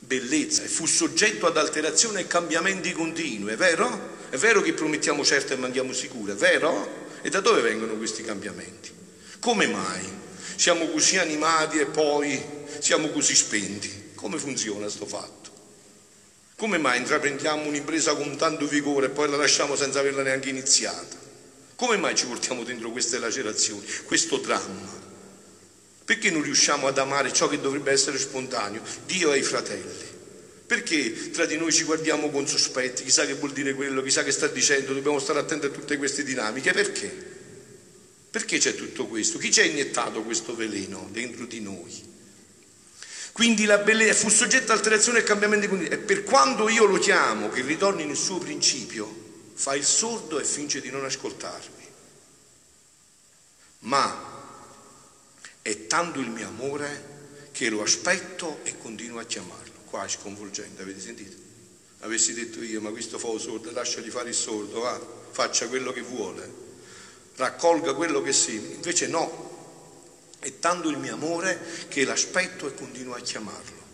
bellezza 0.00 0.62
e 0.64 0.68
fu 0.68 0.84
soggetto 0.84 1.46
ad 1.46 1.56
alterazioni 1.56 2.20
e 2.20 2.26
cambiamenti 2.26 2.92
continui, 2.92 3.52
è 3.52 3.56
vero? 3.56 4.16
È 4.28 4.36
vero 4.36 4.60
che 4.60 4.74
promettiamo 4.74 5.24
certo 5.24 5.54
e 5.54 5.56
mandiamo 5.56 5.94
sicuro, 5.94 6.32
è 6.32 6.36
vero? 6.36 7.05
E 7.26 7.28
da 7.28 7.40
dove 7.40 7.60
vengono 7.60 7.96
questi 7.96 8.22
cambiamenti? 8.22 8.92
Come 9.40 9.66
mai 9.66 10.08
siamo 10.54 10.86
così 10.90 11.18
animati 11.18 11.80
e 11.80 11.86
poi 11.86 12.40
siamo 12.78 13.08
così 13.08 13.34
spenti? 13.34 14.12
Come 14.14 14.38
funziona 14.38 14.82
questo 14.82 15.06
fatto? 15.06 15.50
Come 16.54 16.78
mai 16.78 16.98
intraprendiamo 16.98 17.66
un'impresa 17.66 18.14
con 18.14 18.36
tanto 18.36 18.68
vigore 18.68 19.06
e 19.06 19.08
poi 19.08 19.28
la 19.28 19.36
lasciamo 19.36 19.74
senza 19.74 19.98
averla 19.98 20.22
neanche 20.22 20.50
iniziata? 20.50 21.16
Come 21.74 21.96
mai 21.96 22.14
ci 22.14 22.26
portiamo 22.26 22.62
dentro 22.62 22.92
queste 22.92 23.18
lacerazioni, 23.18 23.84
questo 24.04 24.36
dramma? 24.36 24.88
Perché 26.04 26.30
non 26.30 26.42
riusciamo 26.42 26.86
ad 26.86 26.96
amare 26.96 27.32
ciò 27.32 27.48
che 27.48 27.60
dovrebbe 27.60 27.90
essere 27.90 28.20
spontaneo, 28.20 28.82
Dio 29.04 29.32
e 29.32 29.38
i 29.38 29.42
fratelli? 29.42 30.15
Perché 30.66 31.30
tra 31.30 31.46
di 31.46 31.56
noi 31.56 31.72
ci 31.72 31.84
guardiamo 31.84 32.28
con 32.28 32.48
sospetti, 32.48 33.04
chissà 33.04 33.24
che 33.24 33.34
vuol 33.34 33.52
dire 33.52 33.72
quello, 33.74 34.02
chissà 34.02 34.24
che 34.24 34.32
sta 34.32 34.48
dicendo, 34.48 34.92
dobbiamo 34.94 35.20
stare 35.20 35.38
attenti 35.38 35.66
a 35.66 35.70
tutte 35.70 35.96
queste 35.96 36.24
dinamiche. 36.24 36.72
Perché? 36.72 37.34
Perché 38.28 38.58
c'è 38.58 38.74
tutto 38.74 39.06
questo? 39.06 39.38
Chi 39.38 39.52
ci 39.52 39.60
ha 39.60 39.64
iniettato 39.64 40.22
questo 40.22 40.56
veleno 40.56 41.08
dentro 41.12 41.46
di 41.46 41.60
noi? 41.60 42.14
Quindi 43.30 43.64
la 43.64 43.78
bellezza 43.78 44.14
fu 44.14 44.28
soggetta 44.28 44.72
a 44.72 44.76
alterazione 44.76 45.20
e 45.20 45.22
cambiamenti 45.22 45.68
continui. 45.68 45.92
E 45.92 45.98
per 45.98 46.24
quando 46.24 46.68
io 46.68 46.84
lo 46.84 46.98
chiamo 46.98 47.48
che 47.48 47.62
ritorni 47.62 48.04
nel 48.04 48.16
suo 48.16 48.38
principio, 48.38 49.24
fa 49.54 49.76
il 49.76 49.84
sordo 49.84 50.40
e 50.40 50.44
finge 50.44 50.80
di 50.80 50.90
non 50.90 51.04
ascoltarmi. 51.04 51.84
Ma 53.80 54.34
è 55.62 55.86
tanto 55.86 56.18
il 56.18 56.28
mio 56.28 56.48
amore 56.48 57.14
che 57.52 57.68
lo 57.68 57.82
aspetto 57.82 58.60
e 58.64 58.76
continuo 58.78 59.20
a 59.20 59.24
chiamarlo 59.24 59.65
qua 59.86 60.04
è 60.04 60.08
sconvolgente, 60.08 60.82
avete 60.82 61.00
sentito? 61.00 61.36
Avessi 62.00 62.34
detto 62.34 62.62
io, 62.62 62.80
ma 62.80 62.90
questo 62.90 63.18
fa 63.18 63.36
sordo, 63.38 63.70
lasciagli 63.72 64.10
fare 64.10 64.28
il 64.28 64.34
sordo, 64.34 64.80
va, 64.80 65.00
faccia 65.30 65.66
quello 65.68 65.92
che 65.92 66.02
vuole, 66.02 66.52
raccolga 67.36 67.94
quello 67.94 68.20
che 68.20 68.32
si, 68.32 68.54
invece 68.54 69.06
no, 69.06 70.34
è 70.38 70.58
tanto 70.58 70.90
il 70.90 70.98
mio 70.98 71.14
amore 71.14 71.58
che 71.88 72.04
l'aspetto 72.04 72.66
e 72.68 72.74
continuo 72.74 73.14
a 73.14 73.20
chiamarlo. 73.20 73.84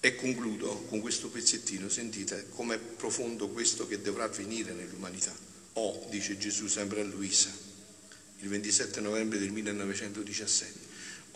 E 0.00 0.16
concludo 0.16 0.84
con 0.88 1.00
questo 1.00 1.28
pezzettino, 1.28 1.88
sentite 1.88 2.48
com'è 2.50 2.78
profondo 2.78 3.48
questo 3.48 3.86
che 3.86 4.02
dovrà 4.02 4.24
avvenire 4.24 4.72
nell'umanità. 4.72 5.34
Oh, 5.74 6.06
dice 6.10 6.36
Gesù 6.36 6.68
sempre 6.68 7.00
a 7.00 7.04
Luisa, 7.04 7.50
il 8.40 8.48
27 8.48 9.00
novembre 9.00 9.38
del 9.38 9.50
1917 9.50 10.83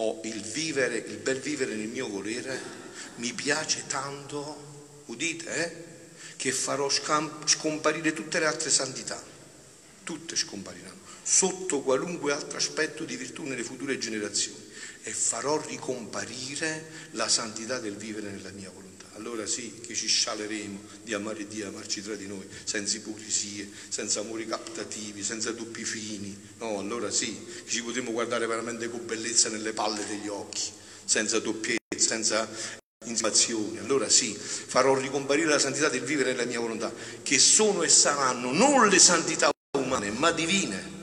ho 0.00 0.20
il 0.24 0.40
vivere, 0.42 0.96
il 0.96 1.16
bel 1.16 1.40
vivere 1.40 1.74
nel 1.74 1.88
mio 1.88 2.08
volere, 2.08 2.60
mi 3.16 3.32
piace 3.32 3.84
tanto, 3.86 5.02
udite, 5.06 5.54
eh, 5.54 5.84
che 6.36 6.52
farò 6.52 6.88
scomparire 6.88 8.12
tutte 8.12 8.38
le 8.38 8.46
altre 8.46 8.70
santità, 8.70 9.20
tutte 10.04 10.36
scompariranno, 10.36 11.00
sotto 11.22 11.80
qualunque 11.80 12.32
altro 12.32 12.58
aspetto 12.58 13.04
di 13.04 13.16
virtù 13.16 13.42
nelle 13.44 13.64
future 13.64 13.98
generazioni. 13.98 14.66
E 15.02 15.12
farò 15.12 15.60
ricomparire 15.66 17.08
la 17.12 17.28
santità 17.28 17.78
del 17.78 17.96
vivere 17.96 18.30
nella 18.30 18.50
mia 18.50 18.68
volontà 18.68 18.87
allora 19.18 19.46
sì 19.46 19.80
che 19.84 19.94
ci 19.94 20.06
scialeremo 20.06 20.80
di 21.02 21.12
amare 21.12 21.46
Dio 21.46 21.64
e 21.64 21.68
amarci 21.68 22.02
tra 22.02 22.14
di 22.14 22.26
noi, 22.26 22.46
senza 22.64 22.96
ipocrisie, 22.96 23.68
senza 23.88 24.20
amori 24.20 24.46
captativi, 24.46 25.22
senza 25.22 25.50
doppi 25.52 25.84
fini. 25.84 26.36
No, 26.58 26.78
allora 26.78 27.10
sì 27.10 27.44
che 27.64 27.70
ci 27.70 27.82
potremo 27.82 28.12
guardare 28.12 28.46
veramente 28.46 28.88
con 28.88 29.04
bellezza 29.04 29.48
nelle 29.48 29.72
palle 29.72 30.06
degli 30.06 30.28
occhi, 30.28 30.62
senza 31.04 31.40
doppiezza, 31.40 31.78
senza 31.96 32.48
insinuazioni. 33.04 33.78
Allora 33.78 34.08
sì, 34.08 34.34
farò 34.34 34.96
ricomparire 34.96 35.48
la 35.48 35.58
santità 35.58 35.88
del 35.88 36.02
vivere 36.02 36.30
nella 36.32 36.44
mia 36.44 36.60
volontà, 36.60 36.92
che 37.22 37.38
sono 37.38 37.82
e 37.82 37.88
saranno 37.88 38.52
non 38.52 38.88
le 38.88 38.98
santità 38.98 39.50
umane, 39.76 40.10
ma 40.10 40.30
divine. 40.30 40.97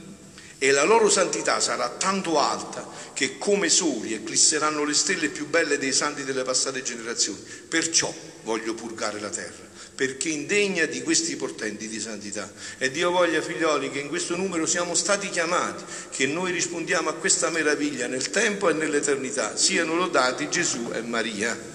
E 0.58 0.72
la 0.72 0.84
loro 0.84 1.10
santità 1.10 1.60
sarà 1.60 1.90
tanto 1.90 2.40
alta 2.40 2.88
che 3.14 3.38
come 3.38 3.70
soli 3.70 4.14
eclisseranno 4.14 4.84
le 4.84 4.94
stelle 4.94 5.30
più 5.30 5.48
belle 5.48 5.78
dei 5.78 5.94
santi 5.94 6.24
delle 6.24 6.44
passate 6.44 6.82
generazioni. 6.82 7.40
Perciò 7.68 8.14
voglio 8.44 8.74
purgare 8.74 9.20
la 9.20 9.30
terra, 9.30 9.64
perché 9.96 10.30
indegna 10.30 10.86
di 10.86 11.02
questi 11.02 11.36
portenti 11.36 11.88
di 11.88 12.00
santità. 12.00 12.52
E 12.78 12.90
Dio 12.92 13.12
voglia, 13.12 13.42
figlioli, 13.42 13.92
che 13.92 14.00
in 14.00 14.08
questo 14.08 14.36
numero 14.36 14.66
siamo 14.66 14.96
stati 14.96 15.30
chiamati, 15.30 15.84
che 16.10 16.26
noi 16.28 16.52
rispondiamo 16.52 17.10
a 17.10 17.14
questa 17.14 17.50
meraviglia 17.50 18.08
nel 18.08 18.30
tempo 18.30 18.70
e 18.70 18.74
nell'eternità. 18.74 19.58
Siano 19.58 19.96
lodati 19.96 20.50
Gesù 20.50 20.92
e 20.94 21.02
Maria. 21.02 21.75